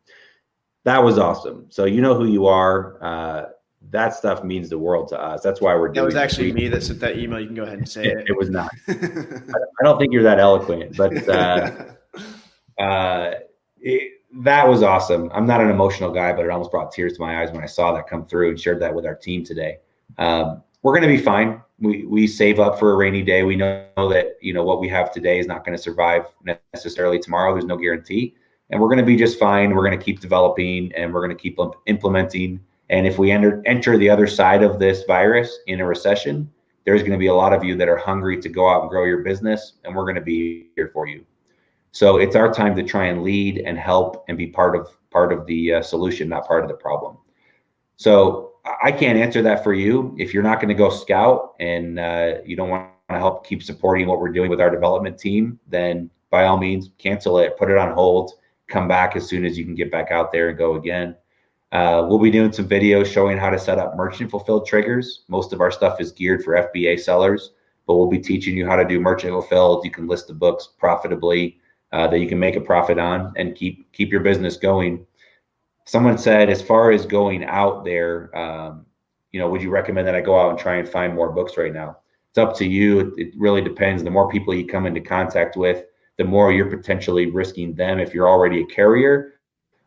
[0.85, 1.67] That was awesome.
[1.71, 3.03] So you know who you are.
[3.03, 3.47] Uh,
[3.91, 5.43] that stuff means the world to us.
[5.43, 7.41] That's why we're doing That was actually me that sent that email.
[7.41, 8.27] You can go ahead and say It, it.
[8.31, 8.71] it was not.
[8.89, 11.71] I don't think you're that eloquent, but uh,
[12.79, 13.33] uh,
[13.79, 15.31] it, that was awesome.
[15.35, 17.67] I'm not an emotional guy, but it almost brought tears to my eyes when I
[17.67, 19.79] saw that come through and shared that with our team today.
[20.19, 21.61] Um, we're going to be fine.
[21.79, 23.43] We we save up for a rainy day.
[23.43, 26.27] We know that you know what we have today is not going to survive
[26.75, 27.53] necessarily tomorrow.
[27.53, 28.35] There's no guarantee,
[28.71, 29.75] and we're going to be just fine.
[29.75, 32.61] We're going to keep developing and we're going to keep implementing.
[32.91, 36.51] And if we enter enter the other side of this virus in a recession,
[36.85, 38.91] there's going to be a lot of you that are hungry to go out and
[38.91, 41.25] grow your business, and we're going to be here for you.
[41.93, 45.33] So it's our time to try and lead and help and be part of part
[45.33, 47.19] of the uh, solution, not part of the problem.
[47.97, 50.15] So I- can't answer that for you.
[50.19, 53.63] If you're not going to go scout and uh, you don't want to help keep
[53.63, 57.71] supporting what we're doing with our development team, then by all means cancel it, put
[57.71, 58.33] it on hold,
[58.69, 61.15] come back as soon as you can get back out there and go again.
[61.73, 65.25] Uh, we'll be doing some videos showing how to set up merchant fulfilled triggers.
[65.29, 67.53] Most of our stuff is geared for FBA sellers,
[67.87, 69.85] but we'll be teaching you how to do merchant fulfilled.
[69.85, 71.59] You can list the books profitably
[71.93, 75.07] uh, that you can make a profit on and keep keep your business going.
[75.85, 78.87] Someone said, as far as going out there, um,
[79.33, 81.57] you know, would you recommend that I go out and try and find more books
[81.57, 81.99] right now?
[82.31, 83.01] It's up to you.
[83.01, 84.03] It, it really depends.
[84.03, 85.85] The more people you come into contact with,
[86.19, 89.41] the more you're potentially risking them if you're already a carrier,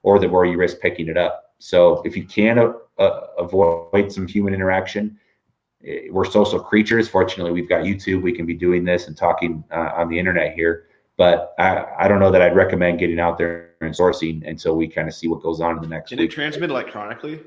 [0.03, 1.53] or the more you risk picking it up.
[1.59, 5.17] So if you can uh, uh, avoid some human interaction,
[5.85, 7.07] eh, we're social creatures.
[7.07, 8.21] Fortunately, we've got YouTube.
[8.21, 10.84] We can be doing this and talking uh, on the internet here.
[11.17, 14.87] But I, I don't know that I'd recommend getting out there and sourcing until we
[14.87, 17.41] kind of see what goes on in the next Can it transmit electronically?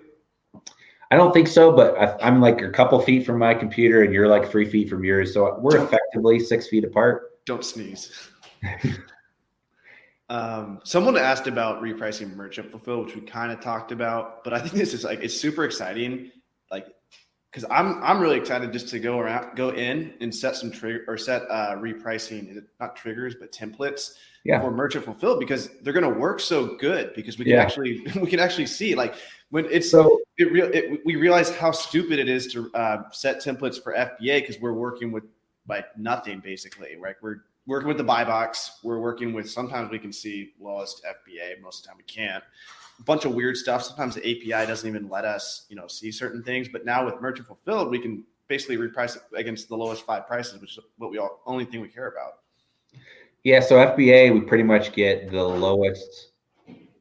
[1.11, 4.13] I don't think so, but I, I'm like a couple feet from my computer, and
[4.13, 5.33] you're like three feet from yours.
[5.33, 7.45] So we're effectively six feet apart.
[7.47, 8.13] Don't sneeze.
[10.29, 14.61] um, someone asked about repricing merchant fulfill, which we kind of talked about, but I
[14.61, 16.31] think this is like it's super exciting,
[16.71, 16.89] like
[17.51, 21.05] because I'm I'm really excited just to go around, go in and set some trigger
[21.09, 24.61] or set uh, repricing, not triggers but templates Yeah.
[24.61, 27.63] for merchant fulfill because they're going to work so good because we can Yeah.
[27.63, 29.15] actually we can actually see like
[29.51, 33.43] when it's So it real it, we realize how stupid it is to uh, set
[33.43, 35.25] templates for FBA because we're working with
[35.69, 36.97] like nothing basically.
[36.97, 37.39] Right, we're
[37.69, 38.81] working with the buy box.
[38.83, 41.61] We're working with sometimes we can see lowest FBA.
[41.63, 42.43] Most of the time we can't.
[42.99, 43.85] A bunch of weird stuff.
[43.85, 46.69] Sometimes the API doesn't even let us you know see certain things.
[46.69, 50.79] But now with merchant fulfilled, we can basically RepriceIt against the lowest five prices, which
[50.79, 52.39] is what we all only thing we care about.
[53.45, 56.33] Yeah, so FBA, we pretty much get the lowest.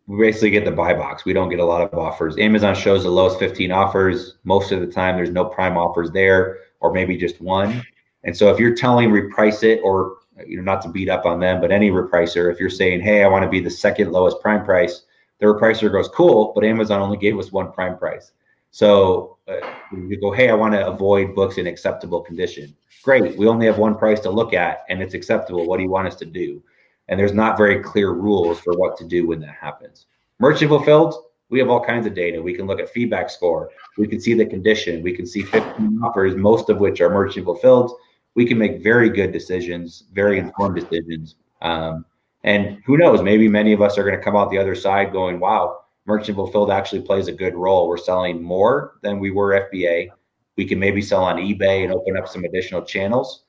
[0.05, 1.25] We basically get the buy box.
[1.25, 2.37] We don't get a lot of offers.
[2.37, 4.37] Amazon shows the lowest 15 offers.
[4.43, 7.83] Most of the time, there's no prime offers there, or maybe just one.
[8.23, 11.39] And so, if you're telling reprice it, or you know, not to beat up on
[11.39, 14.41] them, but any repricer, if you're saying, "Hey, I want to be the second lowest
[14.41, 15.03] prime price,"
[15.39, 18.31] the repricer goes, "Cool," but Amazon only gave us one prime price.
[18.71, 19.57] So uh,
[19.91, 22.75] you go, "Hey, I want to avoid books in acceptable condition."
[23.07, 23.37] great.
[23.37, 25.65] We only have one price to look at and it's acceptable.
[25.65, 26.61] What do you want us to do?
[27.07, 30.07] And there's not very clear rules for what to do when that happens.
[30.39, 31.15] Merchant fulfilled,
[31.49, 32.41] we have all kinds of data.
[32.41, 33.69] We can look at feedback score.
[33.97, 35.01] We can see the condition.
[35.01, 37.97] We can see 15 offers, most of which are merchant fulfilled.
[38.37, 41.35] We can make very good decisions, very informed decisions.
[41.61, 42.05] Um,
[42.45, 45.11] and who knows, maybe many of us are going to come out the other side
[45.11, 47.89] going, wow, merchant fulfilled actually plays a good role.
[47.89, 50.11] We're selling more than we were FBA
[50.57, 53.43] we can maybe sell on eBay and open up some additional channels.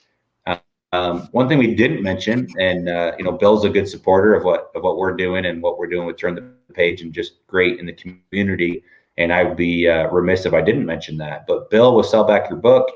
[0.93, 4.45] um, one thing we didn't mention, and uh, you know, Bill's a good supporter of
[4.45, 7.47] what of what we're doing and what we're doing with Turn the Page, and just
[7.47, 8.85] great in the community.
[9.17, 11.47] And I would be uh, remiss if I didn't mention that.
[11.47, 12.89] But Bill with Sell Back Your Book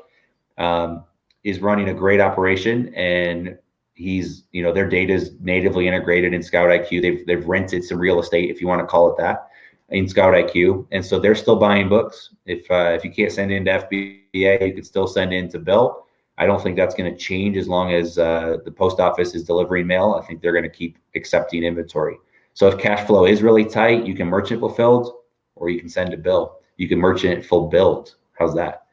[0.57, 1.05] um,
[1.45, 3.59] is running a great operation, and
[3.95, 7.03] he's you know their data is natively integrated in Scout IQ.
[7.03, 9.49] They've they've rented some real estate, if you want to call it that,
[9.91, 12.31] in Scout IQ, and so they're still buying books.
[12.47, 15.59] If uh, if you can't send in to FBA, you can still send in to
[15.59, 16.03] Bill
[16.39, 19.45] I don't think that's going to change as long as uh, the post office is
[19.45, 20.19] delivering mail.
[20.21, 22.17] I think they're going to keep accepting inventory.
[22.55, 25.13] So if cash flow is really tight, you can merchant fulfilled
[25.55, 26.59] or you can send a bill.
[26.79, 28.17] You can merchant build.
[28.33, 28.87] How's that?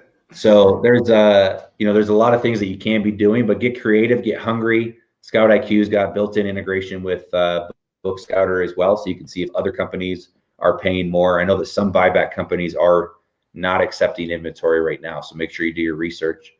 [0.32, 3.12] so there's a uh, you know there's a lot of things that you can be
[3.12, 4.98] doing, but get creative, get hungry.
[5.20, 7.68] Scout IQ's got built-in integration with uh,
[8.04, 11.40] BookScouter as well, so you can see if other companies are paying more.
[11.40, 13.12] I know that some buyback companies are
[13.54, 15.20] not accepting inventory right now.
[15.20, 16.52] So make sure you do your research.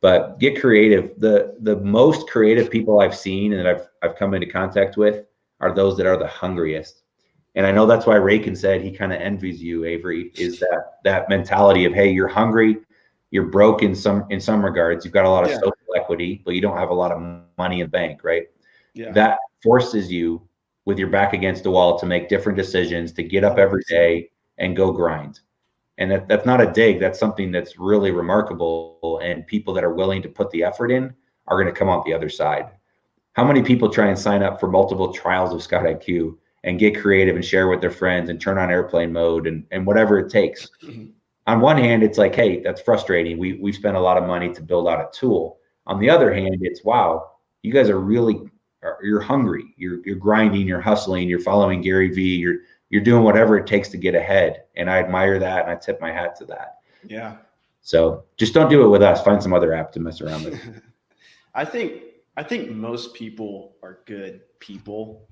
[0.00, 1.18] But get creative.
[1.18, 5.24] The the most creative people I've seen and that I've I've come into contact with
[5.60, 7.02] are those that are the hungriest.
[7.54, 10.98] And I know that's why Rakin said he kind of envies you, Avery, is that
[11.04, 12.78] that mentality of hey, you're hungry,
[13.34, 15.04] you're broke in some in some regards.
[15.04, 15.56] You've got a lot of yeah.
[15.56, 17.20] social equity, but you don't have a lot of
[17.58, 18.46] money in bank, right?
[18.94, 19.10] Yeah.
[19.12, 20.40] That forces you
[20.84, 24.30] with your back against the wall to make different decisions, to get up every day
[24.58, 25.40] and go grind
[25.98, 29.94] and that, that's not a dig that's something that's really remarkable and people that are
[29.94, 31.12] willing to put the effort in
[31.48, 32.70] are going to come out the other side
[33.34, 36.98] how many people try and sign up for multiple trials of Scout IQ and get
[36.98, 40.30] creative and share with their friends and turn on airplane mode and, and whatever it
[40.30, 40.68] takes.
[41.46, 44.52] on one hand it's like hey that's frustrating we, we spent a lot of money
[44.52, 47.30] to build out a tool on the other hand it's wow
[47.62, 48.40] you guys are really
[49.02, 52.58] you're hungry you're, you're grinding you're hustling you're following gary vee you're
[52.94, 54.66] you're doing whatever it takes to get ahead.
[54.76, 56.78] And I admire that and I tip my hat to that.
[57.04, 57.38] Yeah.
[57.82, 59.20] So just don't do it with us.
[59.22, 60.60] Find some other app to mess around with.
[61.56, 62.02] I think
[62.36, 65.28] I think most people are good people.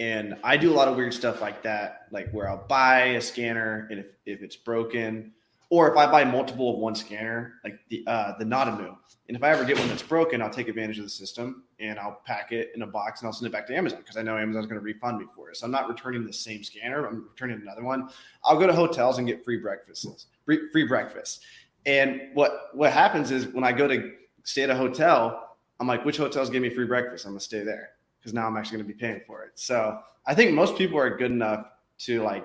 [0.00, 3.20] And I do a lot of weird stuff like that, like where I'll buy a
[3.20, 5.32] scanner and if, if it's broken,
[5.70, 8.96] or if I buy multiple of one scanner, like the uh, the Nadamoo,
[9.28, 11.98] and if I ever get one that's broken, I'll take advantage of the system and
[11.98, 14.22] I'll pack it in a box and I'll send it back to Amazon because I
[14.22, 15.56] know Amazon's going to refund me for it.
[15.56, 18.08] So I'm not returning the same scanner; I'm returning another one.
[18.44, 21.44] I'll go to hotels and get free breakfasts, free, free breakfast.
[21.84, 24.12] And what what happens is when I go to
[24.44, 27.26] stay at a hotel, I'm like, which hotels give me free breakfast?
[27.26, 27.90] I'm gonna stay there
[28.26, 29.52] because now I'm actually going to be paying for it.
[29.54, 31.66] So I think most people are good enough
[31.98, 32.44] to like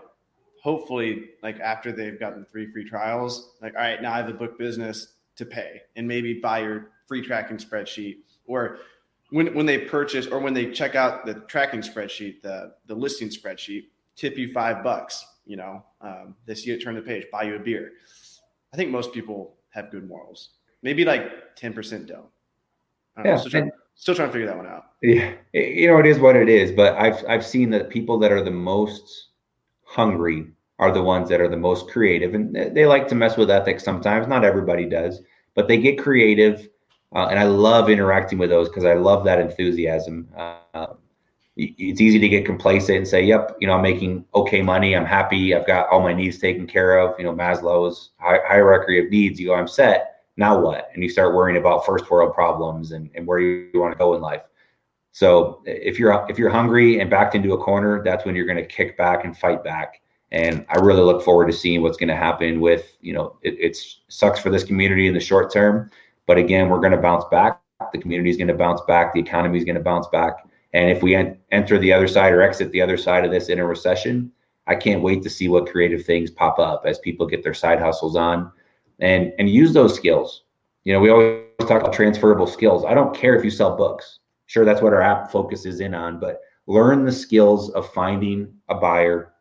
[0.61, 4.33] hopefully like after they've gotten three free trials, like, all right, now I have a
[4.33, 8.77] book business to pay and maybe buy your free tracking spreadsheet or
[9.31, 13.29] when, when they purchase or when they check out the tracking spreadsheet, the, the listing
[13.29, 13.85] spreadsheet,
[14.15, 17.55] tip you five bucks, you know, um, they see it turn the page, buy you
[17.55, 17.93] a beer.
[18.71, 20.49] I think most people have good morals.
[20.83, 22.25] Maybe like 10% don't.
[23.15, 24.83] I don't yeah, know, still, trying, still trying to figure that one out.
[25.01, 25.33] Yeah.
[25.53, 28.43] You know, it is what it is, but I've, I've seen that people that are
[28.43, 29.29] the most
[29.91, 30.47] hungry
[30.79, 32.33] are the ones that are the most creative.
[32.33, 34.27] And they like to mess with ethics sometimes.
[34.27, 35.21] Not everybody does
[35.55, 36.67] but they get creative
[37.15, 40.27] uh, and i love interacting with those because i love that enthusiasm.
[40.35, 40.87] Uh,
[41.57, 44.95] it's easy to get complacent and say yep you know i'm making okay money.
[44.95, 45.53] I'm happy.
[45.53, 47.19] I've got all my needs taken care of.
[47.19, 49.39] You know maslow's hierarchy of needs.
[49.39, 50.07] You go i'm set.
[50.37, 50.89] Now what?
[50.93, 54.15] And you start worrying about first world problems and, and where you want to go
[54.15, 54.43] in life
[55.11, 58.57] so if you're if you're hungry and backed into a corner, that's when you're going
[58.57, 60.01] to kick back and fight back.
[60.31, 63.55] And I really look forward to seeing what's going to happen with you know it
[63.59, 65.91] it's sucks for this community in the short term,
[66.27, 67.61] but again we're going to bounce back.
[67.91, 69.13] The community is going to bounce back.
[69.13, 70.47] The economy is going to bounce back.
[70.73, 73.49] And if we en- enter the other side or exit the other side of this
[73.49, 74.31] in a recession,
[74.67, 77.79] I can't wait to see what creative things pop up as people get their side
[77.81, 78.49] hustles on
[78.99, 80.43] and and use those skills.
[80.85, 82.85] You know, we always talk about transferable skills.
[82.85, 84.19] I don't care if you sell books
[84.51, 88.75] sure that's what our app focuses in on but learn the skills of finding a
[88.75, 89.31] buyer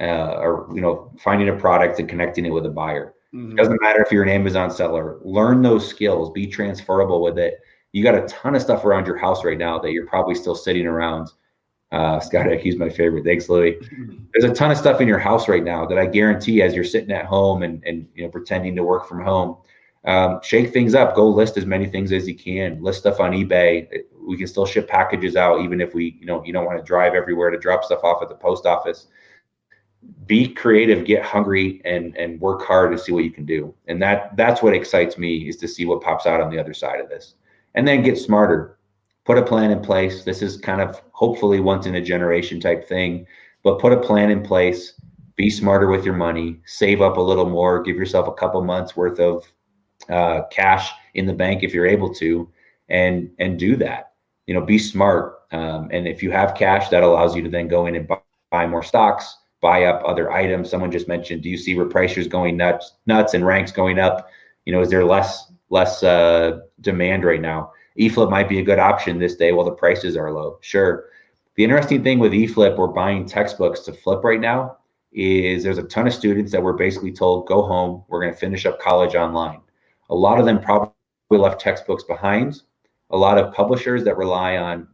[0.00, 3.56] uh, or you know finding a product and connecting it with a buyer mm-hmm.
[3.56, 7.60] doesn't matter if you're an amazon seller learn those skills be transferable with it
[7.92, 10.54] you got a ton of stuff around your house right now that you're probably still
[10.54, 11.30] sitting around
[11.90, 13.24] uh, Scott he's my favorite.
[13.24, 13.78] Thanks, Louis.
[14.34, 16.84] There's a ton of stuff in your house right now that I guarantee, as you're
[16.84, 19.56] sitting at home and and you know pretending to work from home,
[20.04, 21.14] um, shake things up.
[21.14, 22.82] Go list as many things as you can.
[22.82, 26.44] List stuff on eBay we can still ship packages out even if we you know
[26.44, 29.06] you don't want to drive everywhere to drop stuff off at the post office.
[30.26, 33.74] Be creative get hungry and and work hard to see what you can do.
[33.88, 36.74] And that that's what excites me is to see what pops out on the other
[36.74, 37.34] side of this.
[37.74, 38.78] And then get smarter.
[39.24, 40.24] Put a plan in place.
[40.24, 43.26] This is kind of hopefully once in a generation type thing
[43.62, 44.94] but put a plan in place.
[45.36, 46.60] Be smarter with your money.
[46.64, 47.82] Save up a little more.
[47.82, 49.44] Give yourself a couple months worth of
[50.08, 52.48] uh, cash in the bank if you're able to,
[52.88, 54.07] and and do that.
[54.48, 55.42] You know, be smart.
[55.52, 58.18] Um, and if you have cash, that allows you to then go in and buy,
[58.50, 60.70] buy more stocks, buy up other items.
[60.70, 64.30] Someone just mentioned, do you see repricers going nuts, nuts, and ranks going up?
[64.64, 67.72] You know, is there less less uh, demand right now?
[67.98, 70.58] eFlip might be a good option this day while the prices are low.
[70.62, 71.06] Sure.
[71.56, 74.78] The interesting thing with eFlip, we're buying textbooks to flip right now,
[75.12, 78.38] is there's a ton of students that were basically told, go home, we're going to
[78.38, 79.60] finish up college online.
[80.10, 80.92] A lot of them probably
[81.30, 82.62] left textbooks behind.
[83.10, 84.88] A lot of publishers that rely on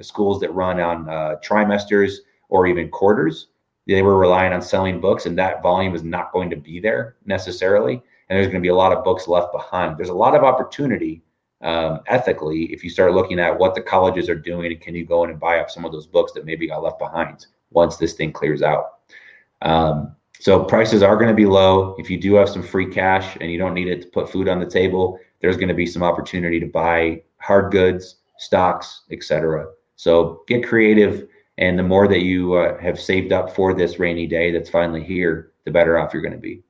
[0.00, 2.16] schools that run on uh, trimesters
[2.48, 3.48] or even quarters,
[3.86, 7.16] they were relying on selling books, and that volume is not going to be there
[7.24, 7.94] necessarily.
[7.94, 9.98] And there's going to be a lot of books left behind.
[9.98, 11.22] There's a lot of opportunity
[11.62, 15.04] um, ethically if you start looking at what the colleges are doing and can you
[15.04, 17.96] go in and buy up some of those books that maybe got left behind once
[17.96, 19.00] this thing clears out
[19.62, 23.36] um, so prices are going to be low if you do have some free cash
[23.40, 25.84] and you don't need it to put food on the table there's going to be
[25.84, 29.66] some opportunity to buy hard goods stocks etc
[29.96, 31.28] so get creative
[31.58, 35.04] and the more that you uh, have saved up for this rainy day that's finally
[35.04, 36.62] here the better off you're going to be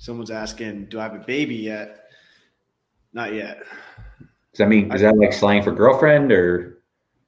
[0.00, 2.10] Someone's asking, "Do I have a baby yet?"
[3.12, 3.58] Not yet.
[4.18, 6.78] Does that mean is that like slang for girlfriend or?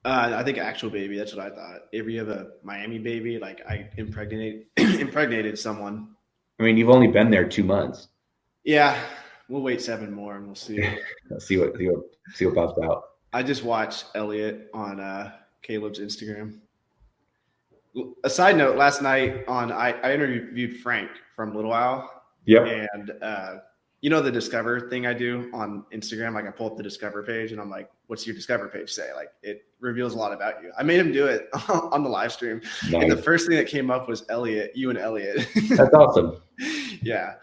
[0.03, 1.15] Uh, I think actual baby.
[1.15, 1.81] That's what I thought.
[1.91, 6.09] If you have a Miami baby, like I impregnated impregnated someone.
[6.59, 8.07] I mean, you've only been there two months.
[8.63, 8.99] Yeah,
[9.49, 10.77] we'll wait seven more and we'll see.
[11.39, 13.03] See what see what see what pops out.
[13.33, 15.31] I just watched Elliot on uh,
[15.61, 16.59] Caleb's Instagram.
[18.23, 22.09] A side note: Last night on I, I interviewed Frank from Little Owl
[22.45, 22.87] Yep.
[22.93, 23.55] And uh,
[24.01, 26.33] you know the discover thing I do on Instagram?
[26.33, 29.13] Like I pull up the discover page and I'm like, what's your discover page say?
[29.15, 30.71] Like it reveals a lot about you.
[30.77, 32.61] I made him do it on the live stream.
[32.89, 33.03] Nice.
[33.03, 35.47] And the first thing that came up was Elliot, you and Elliot.
[35.69, 36.41] That's awesome.
[37.01, 37.35] yeah.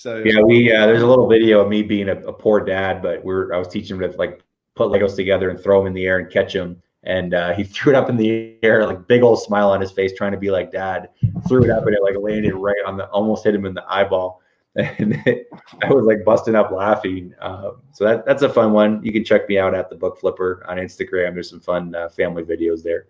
[0.00, 3.02] So yeah, we uh, there's a little video of me being a, a, poor dad,
[3.02, 4.42] but we're I was teaching him to like
[4.74, 6.80] put Legos together and throw them in the air and catch them.
[7.02, 9.92] And uh, he threw it up in the air, like big old smile on his
[9.92, 11.10] face, trying to be like dad.
[11.46, 13.84] Threw it up and it like landed right on the, almost hit him in the
[13.92, 14.40] eyeball.
[14.76, 17.34] And I was like busting up laughing.
[17.40, 19.04] Um, so that that's a fun one.
[19.04, 21.34] You can check me out at the Book Flipper on Instagram.
[21.34, 23.08] There's some fun uh, family videos there.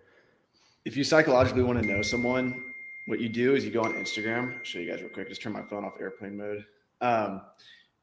[0.84, 2.64] If you psychologically want to know someone,
[3.07, 4.57] what you do is you go on Instagram.
[4.59, 5.28] I'll show you guys real quick.
[5.28, 6.64] Just turn my phone off airplane mode.
[7.01, 7.42] Um,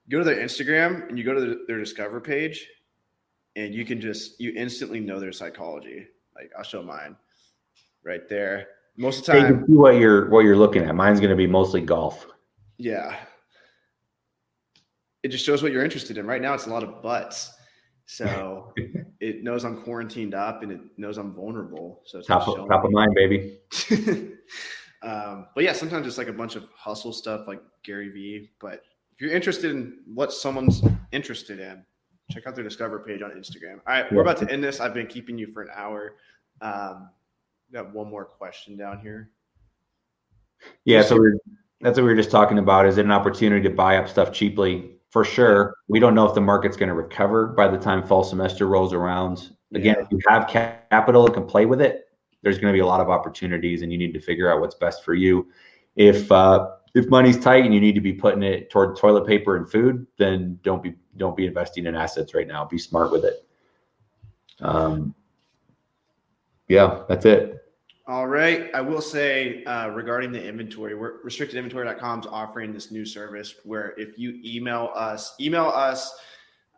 [0.09, 2.67] go to their Instagram and you go to the, their Discover page,
[3.55, 6.07] and you can just you instantly know their psychology.
[6.35, 7.15] Like I'll show mine
[8.03, 8.67] right there.
[8.95, 10.95] Most of the time, see what you're what you're looking at.
[10.95, 12.25] Mine's going to be mostly golf.
[12.77, 13.15] Yeah,
[15.23, 16.25] it just shows what you're interested in.
[16.25, 17.53] Right now, it's a lot of butts.
[18.05, 18.73] So
[19.19, 22.01] it knows I'm quarantined up and it knows I'm vulnerable.
[22.05, 23.57] So it's top, of, top of mind, baby.
[25.03, 28.51] um, but yeah, sometimes it's like a bunch of hustle stuff like Gary Vee.
[28.59, 28.83] But
[29.13, 30.81] if you're interested in what someone's
[31.11, 31.83] interested in,
[32.31, 33.79] check out their Discover page on Instagram.
[33.87, 34.79] All right, we're about to end this.
[34.79, 36.15] I've been keeping you for an hour.
[36.61, 37.09] Um,
[37.71, 39.31] got one more question down here.
[40.85, 41.37] Yeah, so we're,
[41.81, 42.85] that's what we were just talking about.
[42.85, 44.97] Is it an opportunity to buy up stuff cheaply?
[45.09, 45.75] for sure.
[45.87, 48.93] We don't know if the market's going to recover by the time fall semester rolls
[48.93, 49.49] around.
[49.73, 50.03] Again, yeah.
[50.03, 52.06] if you have capital and can play with it,
[52.41, 54.75] there's going to be a lot of opportunities, and you need to figure out what's
[54.75, 55.47] best for you.
[55.95, 59.57] If uh, if money's tight and you need to be putting it toward toilet paper
[59.57, 62.65] and food, then don't be don't be investing in assets right now.
[62.65, 63.45] Be smart with it.
[64.61, 65.13] Um,
[66.67, 67.57] yeah, that's it.
[68.07, 68.73] All right.
[68.73, 73.93] I will say uh, regarding the inventory, we're, restrictedinventory.com is offering this new service where
[73.97, 76.17] if you email us, email us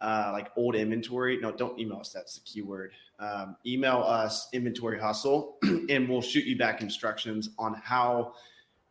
[0.01, 1.37] uh, like old inventory.
[1.39, 2.09] No, don't email us.
[2.11, 2.93] That's the keyword.
[3.19, 5.57] Um, email us inventory hustle,
[5.89, 8.33] and we'll shoot you back instructions on how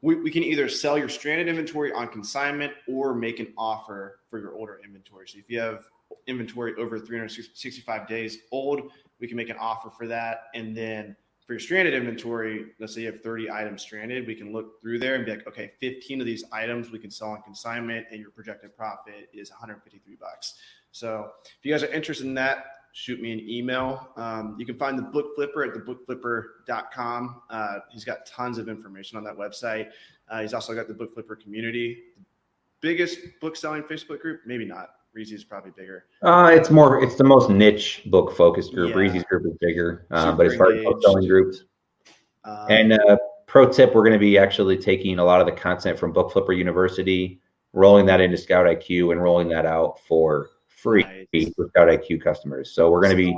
[0.03, 4.39] we, we can either sell your stranded inventory on consignment or make an offer for
[4.39, 5.26] your older inventory.
[5.29, 5.85] So if you have
[6.26, 11.16] inventory over 365 days old, we can make an offer for that, and then
[11.49, 14.99] for your stranded inventory, let's say you have 30 items stranded, we can look through
[14.99, 18.20] there and be like, okay, 15 of these items we can sell on consignment and
[18.20, 20.57] your projected profit is 153 bucks.
[20.93, 22.66] So if you guys are interested in that,
[22.99, 24.09] shoot me an email.
[24.16, 27.42] Um, you can find the book flipper at thebookflipper.com.
[27.49, 29.90] Uh, he's got tons of information on that website.
[30.28, 32.03] Uh, he's also got the book flipper community,
[32.80, 34.90] biggest book selling Facebook group, maybe not.
[35.12, 36.07] Breezy is probably bigger.
[36.22, 37.03] Uh, it's more.
[37.03, 38.88] It's the most niche book focused group.
[38.88, 38.94] Yeah.
[38.94, 41.64] Breezy's group is bigger, uh, but as far as book selling groups.
[42.44, 45.53] Um, and uh, pro tip: we're going to be actually taking a lot of the
[45.53, 47.40] content from Book Flipper University,
[47.72, 51.53] rolling that into Scout IQ, and rolling that out for free nice.
[51.55, 52.70] for Scout IQ customers.
[52.70, 53.37] So we're going to be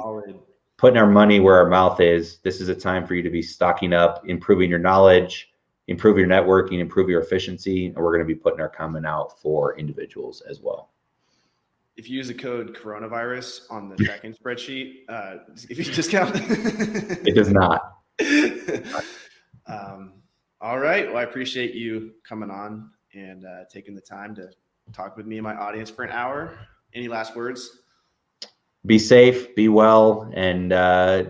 [0.77, 2.39] putting our money where our mouth is.
[2.39, 5.51] This is a time for you to be stocking up, improving your knowledge,
[5.89, 9.41] improve your networking, improve your efficiency, and we're going to be putting our comment out
[9.41, 10.91] for individuals as well.
[11.97, 15.39] If you use the code coronavirus on the tracking spreadsheet, uh,
[15.69, 16.33] if you discount,
[17.27, 17.97] it does not.
[19.67, 20.13] um,
[20.61, 21.09] all right.
[21.09, 24.51] Well, I appreciate you coming on and uh, taking the time to
[24.93, 26.59] talk with me and my audience for an hour.
[26.95, 27.79] Any last words?
[28.87, 31.25] Be safe, be well, and uh,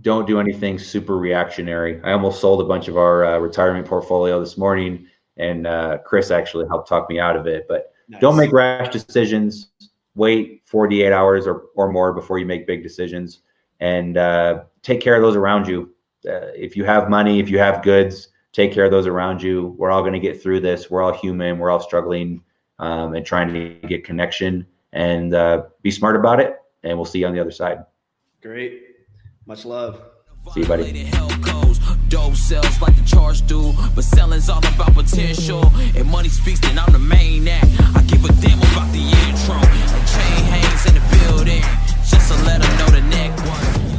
[0.00, 2.00] don't do anything super reactionary.
[2.02, 5.06] I almost sold a bunch of our uh, retirement portfolio this morning,
[5.36, 7.66] and uh, Chris actually helped talk me out of it.
[7.68, 8.20] But nice.
[8.20, 9.70] don't make rash decisions.
[10.16, 13.40] Wait 48 hours or, or more before you make big decisions,
[13.80, 15.94] and uh, take care of those around you.
[16.26, 19.74] Uh, if you have money, if you have goods, take care of those around you.
[19.76, 20.90] We're all going to get through this.
[20.90, 21.58] We're all human.
[21.58, 22.40] We're all struggling
[22.78, 26.56] um, and trying to get connection and uh, be smart about it.
[26.82, 27.84] And we'll see you on the other side.
[28.42, 28.82] Great.
[29.46, 30.00] Much love.
[30.52, 31.10] See you, buddy.
[32.08, 35.64] Dope sells like the charge do, but selling's all about potential.
[36.76, 37.66] I'm the main act.
[37.96, 39.58] I give a damn about the intro.
[40.12, 41.62] Chain hangs in the building,
[42.06, 43.93] just to let them know the neck one.